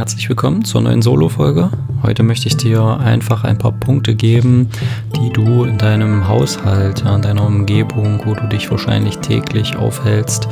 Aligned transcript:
herzlich 0.00 0.30
willkommen 0.30 0.64
zur 0.64 0.80
neuen 0.80 1.02
Solo-Folge. 1.02 1.68
Heute 2.02 2.22
möchte 2.22 2.48
ich 2.48 2.56
dir 2.56 2.82
einfach 2.82 3.44
ein 3.44 3.58
paar 3.58 3.72
Punkte 3.72 4.14
geben, 4.14 4.70
die 5.14 5.30
du 5.30 5.64
in 5.64 5.76
deinem 5.76 6.26
Haushalt, 6.26 7.02
in 7.02 7.20
deiner 7.20 7.44
Umgebung, 7.44 8.22
wo 8.24 8.32
du 8.32 8.48
dich 8.48 8.70
wahrscheinlich 8.70 9.18
täglich 9.18 9.76
aufhältst, 9.76 10.48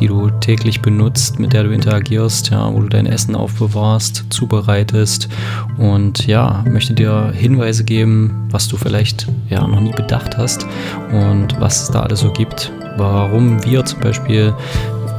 die 0.00 0.08
du 0.08 0.30
täglich 0.30 0.82
benutzt, 0.82 1.38
mit 1.38 1.52
der 1.52 1.62
du 1.62 1.70
interagierst, 1.70 2.50
ja, 2.50 2.74
wo 2.74 2.80
du 2.80 2.88
dein 2.88 3.06
Essen 3.06 3.36
aufbewahrst, 3.36 4.24
zubereitest 4.30 5.28
und 5.76 6.26
ja, 6.26 6.64
möchte 6.68 6.92
dir 6.92 7.32
Hinweise 7.32 7.84
geben, 7.84 8.48
was 8.50 8.66
du 8.66 8.76
vielleicht 8.76 9.28
ja 9.48 9.64
noch 9.64 9.78
nie 9.78 9.92
bedacht 9.92 10.36
hast 10.36 10.66
und 11.12 11.54
was 11.60 11.84
es 11.84 11.90
da 11.92 12.02
alles 12.02 12.18
so 12.18 12.32
gibt, 12.32 12.72
warum 12.96 13.64
wir 13.64 13.84
zum 13.84 14.00
Beispiel 14.00 14.52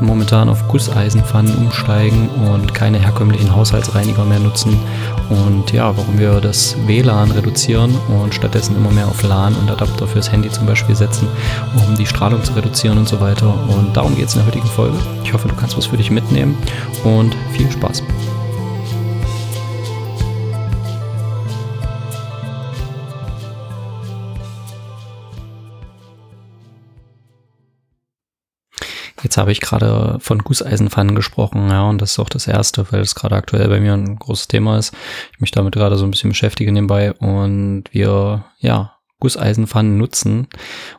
momentan 0.01 0.49
auf 0.49 0.67
Gusseisenpfannen 0.67 1.55
umsteigen 1.55 2.29
und 2.29 2.73
keine 2.73 2.99
herkömmlichen 2.99 3.55
Haushaltsreiniger 3.55 4.25
mehr 4.25 4.39
nutzen. 4.39 4.77
Und 5.29 5.71
ja, 5.71 5.95
warum 5.95 6.17
wir 6.17 6.41
das 6.41 6.75
WLAN 6.85 7.31
reduzieren 7.31 7.95
und 8.21 8.33
stattdessen 8.33 8.75
immer 8.75 8.91
mehr 8.91 9.07
auf 9.07 9.21
LAN 9.23 9.55
und 9.55 9.69
Adapter 9.69 10.07
fürs 10.07 10.31
Handy 10.31 10.49
zum 10.49 10.65
Beispiel 10.65 10.95
setzen, 10.95 11.27
um 11.75 11.95
die 11.95 12.05
Strahlung 12.05 12.43
zu 12.43 12.53
reduzieren 12.53 12.97
und 12.97 13.07
so 13.07 13.19
weiter. 13.19 13.53
Und 13.67 13.95
darum 13.95 14.15
geht 14.15 14.27
es 14.27 14.35
in 14.35 14.39
der 14.39 14.47
heutigen 14.47 14.67
Folge. 14.67 14.97
Ich 15.23 15.33
hoffe, 15.33 15.47
du 15.47 15.55
kannst 15.55 15.77
was 15.77 15.87
für 15.87 15.97
dich 15.97 16.11
mitnehmen 16.11 16.57
und 17.03 17.35
viel 17.51 17.69
Spaß. 17.69 18.03
Habe 29.39 29.51
ich 29.51 29.61
gerade 29.61 30.17
von 30.19 30.39
Gusseisenpfannen 30.39 31.15
gesprochen, 31.15 31.69
ja, 31.69 31.83
und 31.89 32.01
das 32.01 32.11
ist 32.11 32.19
auch 32.19 32.29
das 32.29 32.47
erste, 32.47 32.91
weil 32.91 33.01
es 33.01 33.15
gerade 33.15 33.35
aktuell 33.35 33.67
bei 33.67 33.79
mir 33.79 33.93
ein 33.93 34.17
großes 34.17 34.47
Thema 34.47 34.77
ist. 34.77 34.93
Ich 35.33 35.39
mich 35.39 35.51
damit 35.51 35.73
gerade 35.73 35.95
so 35.97 36.05
ein 36.05 36.11
bisschen 36.11 36.29
beschäftige 36.29 36.71
nebenbei 36.71 37.13
und 37.13 37.85
wir, 37.91 38.45
ja, 38.59 38.95
Gusseisenpfannen 39.19 39.97
nutzen. 39.97 40.47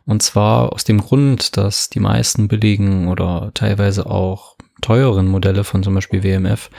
Und 0.05 0.22
zwar 0.22 0.72
aus 0.72 0.84
dem 0.84 1.00
Grund, 1.00 1.56
dass 1.56 1.88
die 1.88 2.00
meisten 2.00 2.48
billigen 2.48 3.08
oder 3.08 3.50
teilweise 3.55 4.06
auch 4.06 4.56
teuren 4.81 5.27
Modelle 5.27 5.64
von 5.64 5.83
zum 5.83 5.95
Beispiel 5.95 6.23
WMF 6.23 6.70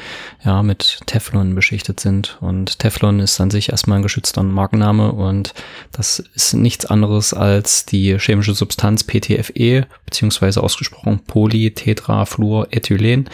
ja 0.43 0.63
mit 0.63 0.99
Teflon 1.05 1.55
beschichtet 1.55 1.99
sind. 1.99 2.37
Und 2.41 2.79
Teflon 2.79 3.19
ist 3.19 3.39
an 3.39 3.51
sich 3.51 3.69
erstmal 3.69 3.99
ein 3.99 4.03
geschützter 4.03 4.43
Markenname 4.43 5.11
und 5.11 5.53
das 5.91 6.19
ist 6.33 6.53
nichts 6.53 6.85
anderes 6.85 7.33
als 7.33 7.85
die 7.85 8.17
chemische 8.17 8.53
Substanz 8.53 9.03
PTFE, 9.03 9.87
beziehungsweise 10.05 10.63
ausgesprochen 10.63 11.19
Polytetrafluorethylen. 11.25 13.29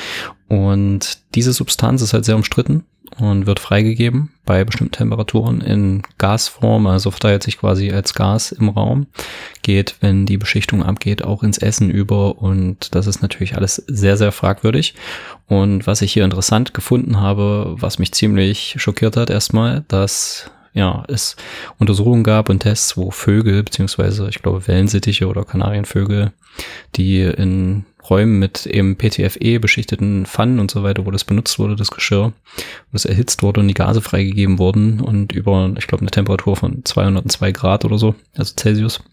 Und 0.48 1.20
diese 1.36 1.54
Substanz 1.54 2.02
ist 2.02 2.14
halt 2.14 2.26
sehr 2.26 2.36
umstritten 2.36 2.86
und 3.20 3.46
wird 3.46 3.60
freigegeben 3.60 4.32
bei 4.46 4.64
bestimmten 4.64 4.94
Temperaturen 4.94 5.62
in 5.62 6.04
Gasform, 6.18 6.88
also 6.88 7.12
verteilt 7.12 7.44
sich 7.44 7.58
quasi 7.58 7.92
als 7.92 8.14
Gas 8.14 8.52
im 8.52 8.70
Raum, 8.70 9.08
geht, 9.62 9.96
wenn 10.00 10.26
die 10.26 10.38
Beschichtung 10.38 10.84
abgeht, 10.84 11.24
auch 11.24 11.44
ins 11.44 11.58
Essen 11.58 11.90
über 11.90 12.38
und 12.38 12.96
das 12.96 13.08
ist 13.08 13.22
natürlich 13.22 13.56
alles 13.56 13.84
sehr, 13.88 14.18
sehr 14.18 14.32
fragwürdig. 14.32 14.96
Und 15.48 15.88
was 15.88 16.02
ich 16.02 16.14
hier 16.14 16.26
interessant 16.26 16.74
gefunden 16.74 17.20
habe, 17.20 17.76
was 17.78 18.00
mich 18.00 18.12
ziemlich 18.14 18.76
schockiert 18.78 19.18
hat 19.18 19.30
erstmal, 19.30 19.84
dass 19.88 20.50
ja, 20.74 21.04
es 21.08 21.36
Untersuchungen 21.80 22.24
gab 22.24 22.50
und 22.50 22.60
Tests, 22.60 22.98
wo 22.98 23.10
Vögel, 23.10 23.64
beziehungsweise 23.64 24.30
ich 24.30 24.42
glaube 24.44 24.68
Wellensittiche 24.68 25.28
oder 25.28 25.44
Kanarienvögel, 25.44 26.32
die 26.96 27.22
in 27.22 27.86
Räumen 28.10 28.40
mit 28.40 28.66
eben 28.66 28.96
PTFE 28.96 29.60
beschichteten 29.60 30.26
Pfannen 30.26 30.60
und 30.60 30.72
so 30.72 30.84
weiter, 30.84 31.06
wo 31.06 31.12
das 31.12 31.24
benutzt 31.24 31.60
wurde, 31.60 31.76
das 31.76 31.92
Geschirr, 31.92 32.34
wo 32.56 32.94
das 32.94 33.06
erhitzt 33.06 33.44
wurde 33.44 33.60
und 33.60 33.68
die 33.68 33.74
Gase 33.74 34.02
freigegeben 34.02 34.60
wurden 34.60 35.02
und 35.02 35.32
über, 35.32 35.74
ich 35.78 35.88
glaube, 35.88 36.02
eine 36.02 36.12
Temperatur 36.12 36.56
von 36.56 36.84
202 36.84 37.52
Grad 37.52 37.86
oder 37.86 37.98
so, 37.98 38.16
also 38.36 38.54
Celsius, 38.58 39.04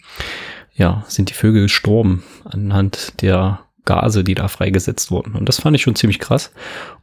ja, 0.74 1.04
sind 1.08 1.30
die 1.30 1.34
Vögel 1.34 1.62
gestorben 1.62 2.22
anhand 2.44 3.20
der 3.22 3.60
Gase, 3.84 4.24
die 4.24 4.34
da 4.34 4.48
freigesetzt 4.48 5.10
wurden. 5.10 5.34
Und 5.34 5.48
das 5.48 5.60
fand 5.60 5.76
ich 5.76 5.82
schon 5.82 5.94
ziemlich 5.94 6.18
krass 6.18 6.52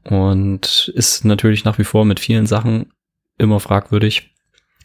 und 0.03 0.91
ist 0.95 1.25
natürlich 1.25 1.63
nach 1.63 1.77
wie 1.77 1.83
vor 1.83 2.05
mit 2.05 2.19
vielen 2.19 2.47
Sachen 2.47 2.91
immer 3.37 3.59
fragwürdig, 3.59 4.31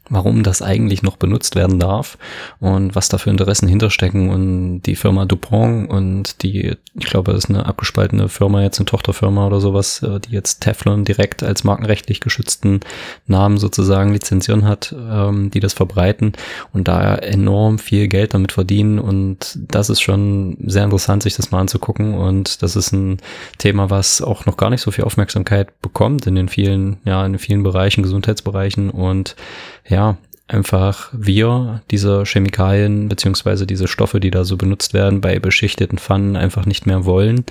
warum 0.09 0.43
das 0.43 0.63
eigentlich 0.63 1.03
noch 1.03 1.17
benutzt 1.17 1.57
werden 1.57 1.79
darf 1.79 2.17
und 2.61 2.95
was 2.95 3.09
da 3.09 3.19
für 3.19 3.31
Interessen 3.31 3.69
hinterstecken. 3.69 4.31
Und 4.31 4.83
die 4.83 4.97
Firma 4.97 5.25
Dupont 5.25 5.91
und 5.91 6.43
die, 6.43 6.77
ich 6.95 7.07
glaube, 7.07 7.33
das 7.33 7.45
ist 7.45 7.51
eine 7.51 7.67
abgespaltene 7.67 8.29
Firma, 8.29 8.63
jetzt 8.63 8.79
eine 8.79 8.87
Tochterfirma 8.87 9.47
oder 9.47 9.61
sowas, 9.61 10.03
äh, 10.03 10.21
die 10.21 10.33
jetzt 10.33 10.61
Teflon 10.61 11.05
direkt 11.05 11.43
als 11.43 11.65
markenrechtlich 11.65 12.21
geschützten 12.21 12.81
Namen 13.27 13.59
sozusagen 13.59 14.13
lizenzieren 14.13 14.65
hat, 14.65 14.95
ähm, 14.99 15.51
die 15.51 15.61
das 15.61 15.73
verbreiten 15.73 16.33
und 16.73 16.89
da 16.89 17.17
enorm 17.17 17.79
viel 17.79 18.09
Geld 18.09 18.35
damit 18.35 18.53
verdienen. 18.53 18.99
Und 18.99 19.59
das 19.69 19.91
ist 19.91 20.01
schon 20.01 20.57
sehr 20.65 20.85
interessant, 20.85 21.23
sich 21.23 21.35
das 21.35 21.51
mal 21.51 21.61
anzugucken. 21.61 22.15
Und 22.15 22.63
das 22.63 22.77
ist 22.77 22.93
ein 22.93 23.19
Thema, 23.59 23.91
was 23.91 24.23
auch 24.23 24.47
noch 24.47 24.57
gar 24.57 24.71
nicht 24.71 24.83
so 24.83 24.91
viel 24.91 25.05
Aufmerksamkeit 25.05 25.81
bekommt 25.81 26.27
in 26.27 26.35
den 26.35 26.49
vielen, 26.49 26.99
ja, 27.05 27.25
in 27.27 27.33
den 27.33 27.39
vielen 27.39 27.63
Bereichen, 27.63 28.03
Gesundheitsbereichen. 28.03 28.91
Und 28.91 29.37
ja, 29.89 29.96
ja, 29.97 30.15
einfach 30.49 31.09
wir 31.13 31.83
diese 31.91 32.25
Chemikalien 32.25 33.09
beziehungsweise 33.09 33.67
diese 33.67 33.89
Stoffe, 33.89 34.21
die 34.21 34.31
da 34.31 34.45
so 34.45 34.57
benutzt 34.57 34.95
werden, 34.95 35.21
bei 35.21 35.39
beschichteten 35.41 35.99
Pfannen 35.99 36.37
einfach 36.37 36.67
nicht 36.67 36.87
mehr 36.87 37.05
wollen. 37.05 37.45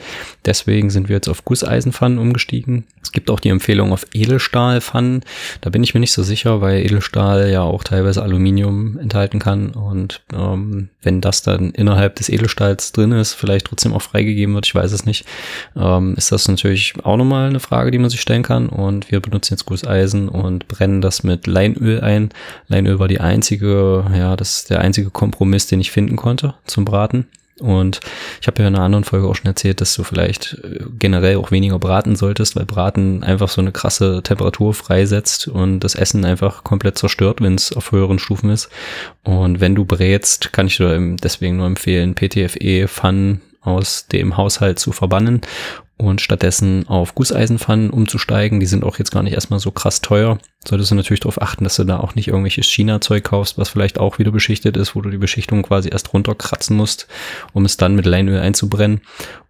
Deswegen 0.46 0.90
sind 0.90 1.10
wir 1.10 1.18
jetzt 1.18 1.28
auf 1.28 1.44
Gusseisenpfannen 1.44 2.18
umgestiegen. 2.18 2.86
Es 3.04 3.12
gibt 3.12 3.30
auch 3.30 3.40
die 3.40 3.50
Empfehlung 3.50 3.92
auf 3.92 4.06
Edelstahlpfannen. 4.14 5.24
Da 5.62 5.70
bin 5.70 5.84
ich 5.84 5.94
mir 5.94 6.00
nicht 6.00 6.14
so 6.14 6.24
sicher, 6.24 6.62
weil 6.62 6.86
Edelstahl 6.86 7.50
ja 7.50 7.62
auch 7.62 7.84
teilweise 7.84 8.24
Aluminium 8.24 8.98
enthalten 8.98 9.40
kann. 9.40 9.72
Und 9.72 10.22
ähm, 10.34 10.90
wenn 11.04 11.20
das 11.20 11.42
dann 11.42 11.72
innerhalb 11.72 12.16
des 12.16 12.30
Edelstahls 12.30 12.94
drin 12.94 13.12
ist, 13.12 13.34
vielleicht 13.34 13.68
trotzdem 13.68 13.94
auch 13.94 14.02
freigegeben 14.02 14.56
wird, 14.56 14.68
ich 14.68 14.76
weiß 14.76 14.92
es 14.94 15.06
nicht, 15.06 15.26
ähm, 15.76 16.16
ist 16.16 16.32
das 16.32 16.48
natürlich 16.48 16.94
auch 17.04 17.18
nochmal 17.18 17.50
eine 17.50 17.60
Frage, 17.60 17.92
die 17.92 18.00
man 18.00 18.10
sich 18.10 18.22
stellen 18.22 18.44
kann. 18.44 18.70
Und 18.70 19.12
wir 19.12 19.20
benutzen 19.20 19.54
jetzt 19.54 19.66
Gusseisen 19.66 20.30
und 20.30 20.68
brennen 20.70 21.02
das 21.02 21.24
mit 21.24 21.46
Leinöl 21.46 22.00
ein. 22.00 22.30
Leinöl 22.68 22.85
War 22.86 23.08
die 23.08 23.22
einzige, 23.22 24.06
ja, 24.16 24.36
das 24.36 24.58
ist 24.58 24.70
der 24.70 24.82
einzige 24.82 25.10
Kompromiss, 25.10 25.68
den 25.68 25.82
ich 25.82 25.92
finden 25.92 26.16
konnte 26.16 26.56
zum 26.66 26.86
Braten. 26.86 27.26
Und 27.60 28.02
ich 28.42 28.48
habe 28.48 28.62
ja 28.62 28.68
in 28.68 28.76
einer 28.76 28.84
anderen 28.84 29.06
Folge 29.06 29.28
auch 29.28 29.36
schon 29.36 29.46
erzählt, 29.46 29.80
dass 29.80 29.96
du 29.96 30.04
vielleicht 30.04 30.58
äh, 30.64 30.84
generell 31.00 31.38
auch 31.38 31.52
weniger 31.52 31.80
braten 31.80 32.18
solltest, 32.18 32.56
weil 32.56 32.66
Braten 32.66 33.24
einfach 33.24 33.48
so 33.48 33.62
eine 33.62 33.72
krasse 33.72 34.22
Temperatur 34.24 34.74
freisetzt 34.74 35.48
und 35.48 35.80
das 35.80 35.96
Essen 35.96 36.26
einfach 36.26 36.66
komplett 36.66 36.98
zerstört, 36.98 37.42
wenn 37.42 37.56
es 37.56 37.72
auf 37.72 37.94
höheren 37.94 38.20
Stufen 38.20 38.50
ist. 38.50 38.70
Und 39.24 39.62
wenn 39.62 39.74
du 39.74 39.86
brätst, 39.86 40.52
kann 40.52 40.68
ich 40.68 40.78
dir 40.78 41.16
deswegen 41.24 41.56
nur 41.56 41.68
empfehlen, 41.68 42.14
PTFE-Pfannen 42.14 43.42
aus 43.66 44.08
dem 44.08 44.38
Haushalt 44.38 44.80
zu 44.80 44.92
verbannen 44.92 45.42
und 45.98 46.20
stattdessen 46.20 46.88
auf 46.88 47.16
Gusseisenpfannen 47.16 47.90
umzusteigen. 47.90 48.60
Die 48.60 48.66
sind 48.66 48.84
auch 48.84 49.00
jetzt 49.00 49.12
gar 49.12 49.24
nicht 49.24 49.34
erstmal 49.34 49.60
so 49.60 49.72
krass 49.72 50.02
teuer. 50.02 50.38
Solltest 50.68 50.92
du 50.92 50.96
natürlich 50.96 51.22
darauf 51.22 51.42
achten, 51.42 51.64
dass 51.64 51.78
du 51.78 51.86
da 51.86 52.00
auch 52.00 52.16
nicht 52.16 52.28
irgendwelches 52.28 52.68
China-Zeug 52.68 53.24
kaufst, 53.24 53.58
was 53.58 53.70
vielleicht 53.70 54.00
auch 54.00 54.20
wieder 54.20 54.32
beschichtet 54.32 54.76
ist, 54.76 54.96
wo 54.96 55.02
du 55.02 55.10
die 55.10 55.18
Beschichtung 55.18 55.64
quasi 55.64 55.90
erst 55.90 56.14
runterkratzen 56.14 56.76
musst, 56.76 57.08
um 57.54 57.64
es 57.66 57.78
dann 57.78 57.96
mit 57.96 58.06
Leinöl 58.06 58.40
einzubrennen. 58.40 59.02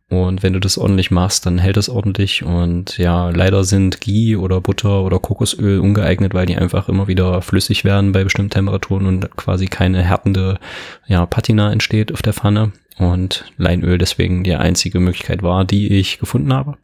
Und 0.08 0.44
wenn 0.44 0.54
du 0.54 0.60
das 0.60 0.78
ordentlich 0.78 1.10
machst, 1.10 1.48
dann 1.48 1.58
hält 1.58 1.78
es 1.78 1.90
ordentlich. 1.90 2.44
Und 2.44 3.00
ja, 3.00 3.30
leider 3.30 3.64
sind 3.64 4.02
Ghee 4.02 4.36
oder 4.36 4.62
Butter 4.62 5.02
oder 5.02 5.18
Kokosöl 5.18 5.80
ungeeignet, 5.80 6.36
weil 6.36 6.46
die 6.46 6.58
einfach 6.58 6.90
immer 6.90 7.08
wieder 7.08 7.42
flüssig 7.42 7.84
werden 7.86 8.12
bei 8.12 8.24
bestimmten 8.24 8.52
Temperaturen 8.52 9.08
und 9.08 9.36
quasi 9.36 9.66
keine 9.66 10.04
härtende 10.04 10.60
ja, 11.08 11.26
Patina 11.26 11.72
entsteht 11.72 12.14
auf 12.14 12.22
der 12.22 12.34
Pfanne 12.34 12.72
und 12.98 13.46
Leinöl 13.58 13.98
deswegen 13.98 14.44
die 14.44 14.56
einzige 14.56 15.00
Möglichkeit 15.00 15.44
war, 15.44 15.66
die 15.66 15.94
ich 15.94 16.20
gefunden 16.20 16.54
habe. 16.54 16.78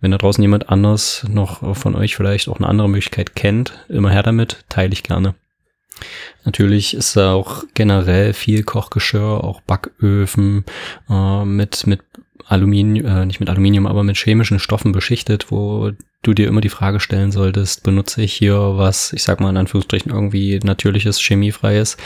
Wenn 0.00 0.10
da 0.10 0.18
draußen 0.18 0.42
jemand 0.42 0.68
anders 0.68 1.26
noch 1.28 1.76
von 1.76 1.94
euch 1.94 2.16
vielleicht 2.16 2.48
auch 2.48 2.56
eine 2.56 2.68
andere 2.68 2.88
Möglichkeit 2.88 3.34
kennt, 3.34 3.84
immer 3.88 4.10
her 4.10 4.22
damit, 4.22 4.64
teile 4.68 4.92
ich 4.92 5.02
gerne. 5.02 5.34
Natürlich 6.44 6.94
ist 6.94 7.16
da 7.16 7.34
auch 7.34 7.64
generell 7.74 8.32
viel 8.32 8.62
Kochgeschirr, 8.62 9.44
auch 9.44 9.60
Backöfen 9.60 10.64
äh, 11.10 11.44
mit, 11.44 11.86
mit 11.86 12.00
Aluminium, 12.46 13.06
äh, 13.06 13.26
nicht 13.26 13.40
mit 13.40 13.50
Aluminium, 13.50 13.86
aber 13.86 14.02
mit 14.02 14.16
chemischen 14.16 14.58
Stoffen 14.58 14.92
beschichtet, 14.92 15.50
wo 15.50 15.92
du 16.22 16.34
dir 16.34 16.48
immer 16.48 16.60
die 16.60 16.68
Frage 16.68 17.00
stellen 17.00 17.32
solltest, 17.32 17.82
benutze 17.82 18.22
ich 18.22 18.34
hier 18.34 18.56
was, 18.76 19.12
ich 19.14 19.22
sag 19.22 19.40
mal 19.40 19.48
in 19.48 19.56
Anführungsstrichen 19.56 20.12
irgendwie 20.12 20.60
natürliches, 20.62 21.18
chemiefreies. 21.18 21.96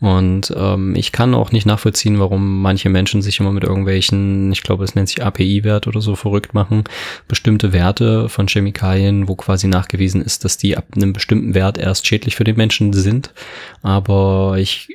Und 0.00 0.52
ähm, 0.56 0.94
ich 0.94 1.10
kann 1.10 1.34
auch 1.34 1.50
nicht 1.50 1.66
nachvollziehen, 1.66 2.20
warum 2.20 2.62
manche 2.62 2.88
Menschen 2.88 3.20
sich 3.20 3.40
immer 3.40 3.50
mit 3.50 3.64
irgendwelchen, 3.64 4.52
ich 4.52 4.62
glaube, 4.62 4.84
es 4.84 4.94
nennt 4.94 5.08
sich 5.08 5.24
API-Wert 5.24 5.88
oder 5.88 6.00
so 6.00 6.14
verrückt 6.14 6.54
machen, 6.54 6.84
bestimmte 7.26 7.72
Werte 7.72 8.28
von 8.28 8.46
Chemikalien, 8.46 9.26
wo 9.26 9.34
quasi 9.34 9.66
nachgewiesen 9.66 10.22
ist, 10.22 10.44
dass 10.44 10.56
die 10.56 10.76
ab 10.76 10.86
einem 10.94 11.12
bestimmten 11.12 11.54
Wert 11.54 11.76
erst 11.76 12.06
schädlich 12.06 12.36
für 12.36 12.44
den 12.44 12.56
Menschen 12.56 12.92
sind. 12.92 13.34
Aber 13.82 14.54
ich, 14.58 14.88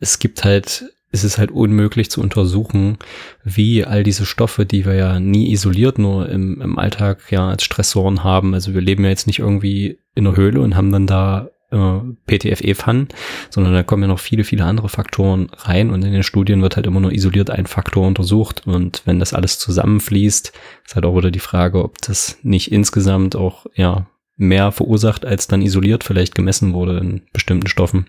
es 0.00 0.18
gibt 0.18 0.42
halt 0.42 0.84
ist 1.12 1.24
es 1.24 1.38
halt 1.38 1.50
unmöglich 1.50 2.10
zu 2.10 2.20
untersuchen, 2.20 2.98
wie 3.44 3.84
all 3.84 4.02
diese 4.02 4.26
Stoffe, 4.26 4.66
die 4.66 4.86
wir 4.86 4.94
ja 4.94 5.20
nie 5.20 5.52
isoliert 5.52 5.98
nur 5.98 6.28
im, 6.28 6.60
im 6.60 6.78
Alltag 6.78 7.30
ja 7.30 7.48
als 7.48 7.62
Stressoren 7.62 8.24
haben. 8.24 8.54
Also 8.54 8.74
wir 8.74 8.80
leben 8.80 9.04
ja 9.04 9.10
jetzt 9.10 9.26
nicht 9.26 9.38
irgendwie 9.38 9.98
in 10.14 10.26
einer 10.26 10.36
Höhle 10.36 10.60
und 10.60 10.74
haben 10.74 10.90
dann 10.90 11.06
da 11.06 11.50
äh, 11.70 12.00
PTFE-Pfannen, 12.26 13.08
sondern 13.50 13.74
da 13.74 13.82
kommen 13.82 14.04
ja 14.04 14.08
noch 14.08 14.18
viele, 14.18 14.44
viele 14.44 14.64
andere 14.64 14.88
Faktoren 14.88 15.50
rein 15.56 15.90
und 15.90 16.04
in 16.04 16.12
den 16.12 16.22
Studien 16.22 16.62
wird 16.62 16.76
halt 16.76 16.86
immer 16.86 17.00
nur 17.00 17.12
isoliert 17.12 17.50
ein 17.50 17.66
Faktor 17.66 18.06
untersucht 18.06 18.66
und 18.66 19.02
wenn 19.04 19.18
das 19.18 19.32
alles 19.34 19.58
zusammenfließt, 19.58 20.52
ist 20.86 20.94
halt 20.94 21.04
auch 21.04 21.16
wieder 21.16 21.30
die 21.30 21.38
Frage, 21.38 21.82
ob 21.82 21.98
das 22.02 22.38
nicht 22.42 22.72
insgesamt 22.72 23.36
auch 23.36 23.66
ja 23.74 24.06
mehr 24.42 24.72
verursacht, 24.72 25.24
als 25.24 25.46
dann 25.46 25.62
isoliert 25.62 26.04
vielleicht 26.04 26.34
gemessen 26.34 26.74
wurde 26.74 26.98
in 26.98 27.22
bestimmten 27.32 27.68
Stoffen. 27.68 28.06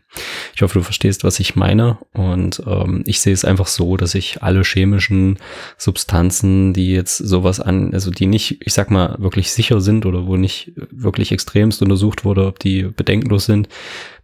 Ich 0.55 0.61
hoffe, 0.61 0.79
du 0.79 0.83
verstehst, 0.83 1.23
was 1.23 1.39
ich 1.39 1.55
meine. 1.55 1.99
Und 2.13 2.61
ähm, 2.65 3.03
ich 3.05 3.21
sehe 3.21 3.33
es 3.33 3.45
einfach 3.45 3.67
so, 3.67 3.95
dass 3.95 4.15
ich 4.15 4.41
alle 4.41 4.63
chemischen 4.63 5.37
Substanzen, 5.77 6.73
die 6.73 6.91
jetzt 6.91 7.17
sowas 7.17 7.59
an, 7.59 7.93
also 7.93 8.11
die 8.11 8.25
nicht, 8.25 8.65
ich 8.65 8.73
sag 8.73 8.91
mal, 8.91 9.15
wirklich 9.19 9.51
sicher 9.51 9.79
sind 9.79 10.05
oder 10.05 10.25
wo 10.25 10.35
nicht 10.35 10.73
wirklich 10.91 11.31
extremst 11.31 11.81
untersucht 11.81 12.25
wurde, 12.25 12.47
ob 12.47 12.59
die 12.59 12.83
bedenkenlos 12.83 13.45
sind, 13.45 13.69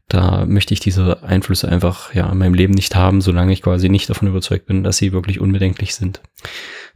da 0.08 0.46
möchte 0.48 0.74
ich 0.74 0.80
diese 0.80 1.22
Einflüsse 1.22 1.70
einfach 1.70 2.16
ja 2.16 2.30
in 2.32 2.40
meinem 2.40 2.56
Leben 2.56 2.74
nicht 2.74 2.96
haben, 2.96 3.22
solange 3.22 3.54
ich 3.54 3.62
quasi 3.62 3.90
nicht 3.90 4.10
davon 4.10 4.28
überzeugt 4.28 4.66
bin, 4.66 4.84
dass 4.84 4.98
sie 4.98 5.12
wirklich 5.12 5.40
unbedenklich 5.40 5.94
sind. 5.94 6.22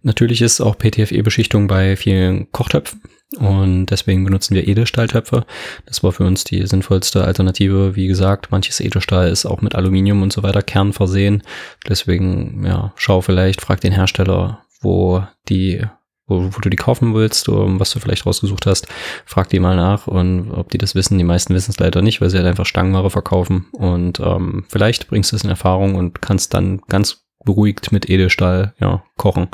Natürlich 0.02 0.42
ist 0.42 0.60
auch 0.60 0.78
PTFE-Beschichtung 0.78 1.68
bei 1.68 1.96
vielen 1.96 2.52
Kochtöpfen 2.52 3.02
und 3.40 3.88
deswegen 3.88 4.24
benutzen 4.24 4.56
wir 4.56 4.68
Edelstahltöpfe. 4.68 5.46
Das 5.86 6.04
war 6.04 6.12
für 6.12 6.26
uns 6.26 6.44
die 6.44 6.66
sinnvollste 6.68 7.24
Alternative. 7.24 7.96
Wie 7.96 8.08
gesagt, 8.08 8.52
manches 8.52 8.80
Edelstahl 8.80 9.30
ist 9.30 9.46
auch 9.46 9.62
mit 9.62 9.76
Aluminium 9.76 10.22
und 10.22 10.34
so 10.34 10.44
weiter 10.44 10.62
Kern 10.62 10.94
versehen. 10.94 11.44
Deswegen, 11.88 12.64
ja, 12.66 12.94
schau 12.96 13.22
vielleicht, 13.22 13.62
frag 13.62 13.82
den 13.82 13.94
Hersteller, 13.94 14.66
wo 14.82 15.24
die 15.50 15.84
wo, 16.26 16.46
wo 16.56 16.60
du 16.62 16.70
die 16.70 16.78
kaufen 16.78 17.14
willst, 17.14 17.48
was 17.50 17.92
du 17.92 18.00
vielleicht 18.00 18.26
rausgesucht 18.26 18.66
hast, 18.66 18.88
frag 19.26 19.50
die 19.50 19.60
mal 19.60 19.76
nach 19.76 20.08
und 20.08 20.52
ob 20.52 20.70
die 20.70 20.78
das 20.78 20.96
wissen. 20.96 21.18
Die 21.18 21.24
meisten 21.24 21.54
wissen 21.54 21.72
es 21.72 21.80
leider 21.80 22.02
nicht, 22.02 22.22
weil 22.22 22.30
sie 22.30 22.38
halt 22.38 22.48
einfach 22.48 22.66
Stangenware 22.66 23.10
verkaufen. 23.10 23.68
Und 23.74 24.20
ähm, 24.20 24.66
vielleicht 24.70 25.08
bringst 25.08 25.32
du 25.32 25.36
es 25.36 25.44
in 25.44 25.50
Erfahrung 25.50 25.96
und 25.96 26.22
kannst 26.22 26.54
dann 26.54 26.82
ganz 26.88 27.23
beruhigt 27.46 27.92
mit 27.92 28.10
Edelstahl 28.10 28.74
ja, 28.80 29.04
kochen. 29.18 29.48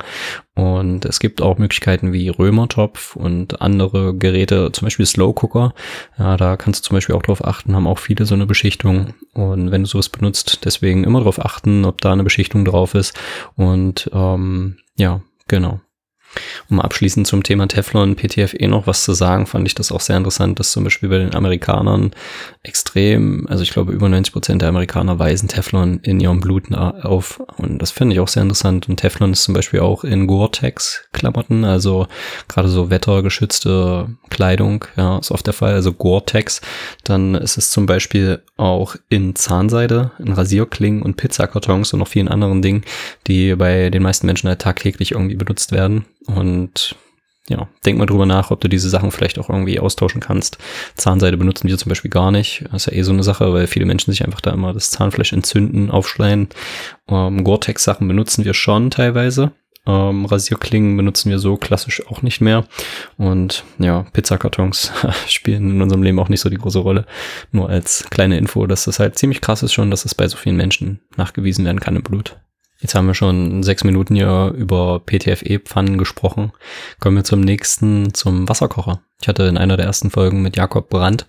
Und 0.56 1.06
es 1.06 1.20
gibt 1.20 1.42
auch 1.42 1.58
Möglichkeiten 1.58 2.12
wie 2.12 2.30
Römertopf 2.30 3.16
und 3.16 3.62
andere 3.62 4.16
Geräte, 4.16 4.72
zum 4.72 4.86
Beispiel 4.86 5.06
Slow 5.06 5.34
Cooker. 5.34 5.74
Ja, 6.18 6.38
da 6.38 6.58
kannst 6.58 6.84
du 6.84 6.88
zum 6.90 6.98
Beispiel 6.98 7.16
auch 7.16 7.24
drauf 7.24 7.44
achten, 7.46 7.76
haben 7.76 7.88
auch 7.88 8.00
viele 8.00 8.26
so 8.26 8.36
eine 8.36 8.46
Beschichtung. 8.46 9.14
Und 9.34 9.72
wenn 9.72 9.84
du 9.84 9.88
sowas 9.88 10.10
benutzt, 10.10 10.66
deswegen 10.66 11.04
immer 11.04 11.20
darauf 11.20 11.44
achten, 11.44 11.86
ob 11.86 12.02
da 12.02 12.12
eine 12.12 12.24
Beschichtung 12.24 12.66
drauf 12.66 12.94
ist. 12.94 13.18
Und 13.56 14.10
ähm, 14.14 14.78
ja, 14.98 15.22
genau. 15.48 15.80
Um 16.70 16.80
abschließend 16.80 17.26
zum 17.26 17.44
Thema 17.44 17.68
Teflon 17.68 18.16
PTFE 18.16 18.68
noch 18.68 18.88
was 18.88 19.04
zu 19.04 19.14
sagen, 19.14 19.48
fand 19.48 19.68
ich 19.68 19.76
das 19.76 19.92
auch 19.92 20.02
sehr 20.02 20.18
interessant, 20.18 20.60
dass 20.60 20.72
zum 20.72 20.84
Beispiel 20.84 21.10
bei 21.10 21.18
den 21.18 21.34
Amerikanern 21.34 22.12
extrem, 22.64 23.48
also 23.48 23.64
ich 23.64 23.72
glaube 23.72 23.92
über 23.92 24.10
90 24.10 24.34
Prozent 24.34 24.62
der 24.62 24.70
Amerikaner 24.70 25.18
weisen 25.18 25.50
Teflon 25.50 26.00
in 26.04 26.20
ihrem 26.20 26.42
Blut 26.42 26.72
auf. 26.72 27.42
Und 27.58 27.82
das 27.82 27.92
finde 27.92 28.14
ich 28.14 28.20
auch 28.20 28.28
sehr 28.28 28.44
interessant. 28.44 28.90
Und 28.90 28.98
Teflon 28.98 29.32
ist 29.32 29.44
zum 29.44 29.54
Beispiel 29.54 29.80
auch 29.80 30.04
in 30.04 30.28
Gore-Tex-Klamotten, 30.28 31.66
also 31.66 32.08
gerade 32.48 32.68
so 32.68 32.90
wettergeschützte 32.90 34.10
Kleidung, 34.30 34.86
ja, 34.96 35.18
ist 35.18 35.32
oft 35.32 35.48
der 35.48 35.54
Fall, 35.54 35.74
also 35.74 35.94
Gore-Tex, 35.94 36.62
dann 37.04 37.36
ist 37.36 37.58
es 37.58 37.72
zum 37.72 37.86
Beispiel 37.86 38.42
auch 38.58 38.96
in 39.10 39.36
Zahnseide, 39.36 40.12
in 40.20 40.34
Rasierklingen 40.34 41.02
und 41.02 41.18
Pizzakartons 41.18 41.94
und 41.94 42.00
noch 42.00 42.08
vielen 42.08 42.28
anderen 42.28 42.62
Dingen, 42.62 42.84
die 43.28 43.56
bei 43.56 43.90
den 43.90 44.04
meisten 44.04 44.28
Menschen 44.28 44.50
halt 44.50 44.62
tagtäglich 44.62 45.12
irgendwie 45.12 45.36
benutzt 45.36 45.72
werden 45.72 46.06
und 46.36 46.96
ja, 47.50 47.68
denk 47.84 47.98
mal 47.98 48.06
drüber 48.06 48.28
nach, 48.28 48.52
ob 48.52 48.62
du 48.62 48.68
diese 48.68 48.90
Sachen 48.90 49.12
vielleicht 49.12 49.40
auch 49.40 49.50
irgendwie 49.50 49.80
austauschen 49.80 50.22
kannst. 50.22 50.60
Zahnseide 50.96 51.36
benutzen 51.36 51.68
wir 51.68 51.78
zum 51.78 51.90
Beispiel 51.90 52.12
gar 52.12 52.32
nicht. 52.32 52.64
Das 52.72 52.86
ist 52.86 52.94
ja 52.94 53.00
eh 53.00 53.02
so 53.02 53.12
eine 53.12 53.24
Sache, 53.24 53.52
weil 53.54 53.66
viele 53.66 53.86
Menschen 53.86 54.12
sich 54.12 54.24
einfach 54.24 54.42
da 54.42 54.52
immer 54.52 54.74
das 54.74 54.92
Zahnfleisch 54.92 55.34
entzünden, 55.34 55.90
aufschleien. 55.90 56.50
Ähm, 57.08 57.44
Gore-Tex-Sachen 57.44 58.08
benutzen 58.08 58.46
wir 58.46 58.54
schon 58.54 58.92
teilweise. 58.92 59.52
Ähm, 59.88 60.26
Rasierklingen 60.26 60.96
benutzen 60.96 61.32
wir 61.32 61.40
so 61.40 61.58
klassisch 61.58 62.06
auch 62.08 62.22
nicht 62.22 62.40
mehr. 62.40 62.66
Und 63.18 63.64
ja, 63.80 64.06
Pizzakartons 64.14 64.92
spielen 65.28 65.72
in 65.72 65.82
unserem 65.82 66.04
Leben 66.04 66.20
auch 66.20 66.30
nicht 66.30 66.42
so 66.42 66.50
die 66.50 66.58
große 66.58 66.80
Rolle. 66.80 67.06
Nur 67.52 67.70
als 67.70 68.06
kleine 68.12 68.38
Info, 68.38 68.68
dass 68.68 68.86
das 68.86 69.00
halt 69.00 69.18
ziemlich 69.18 69.42
krass 69.42 69.64
ist 69.64 69.74
schon, 69.74 69.90
dass 69.90 70.02
es 70.02 70.12
das 70.12 70.16
bei 70.16 70.28
so 70.28 70.38
vielen 70.38 70.58
Menschen 70.58 71.00
nachgewiesen 71.18 71.66
werden 71.66 71.80
kann 71.80 71.96
im 71.96 72.04
Blut. 72.04 72.38
Jetzt 72.82 72.96
haben 72.96 73.08
wir 73.08 73.14
schon 73.14 73.62
sechs 73.62 73.84
Minuten 73.84 74.16
hier 74.16 74.54
über 74.56 75.02
PTFE-Pfannen 75.06 75.98
gesprochen. 75.98 76.54
Kommen 77.00 77.18
wir 77.18 77.26
zum 77.26 77.42
nächsten, 77.42 78.14
zum 78.14 78.48
Wasserkocher. 78.48 79.02
Ich 79.22 79.28
hatte 79.28 79.44
in 79.44 79.58
einer 79.58 79.76
der 79.76 79.86
ersten 79.86 80.10
Folgen 80.12 80.42
mit 80.42 80.56
Jakob 80.56 80.90
Brandt 80.90 81.26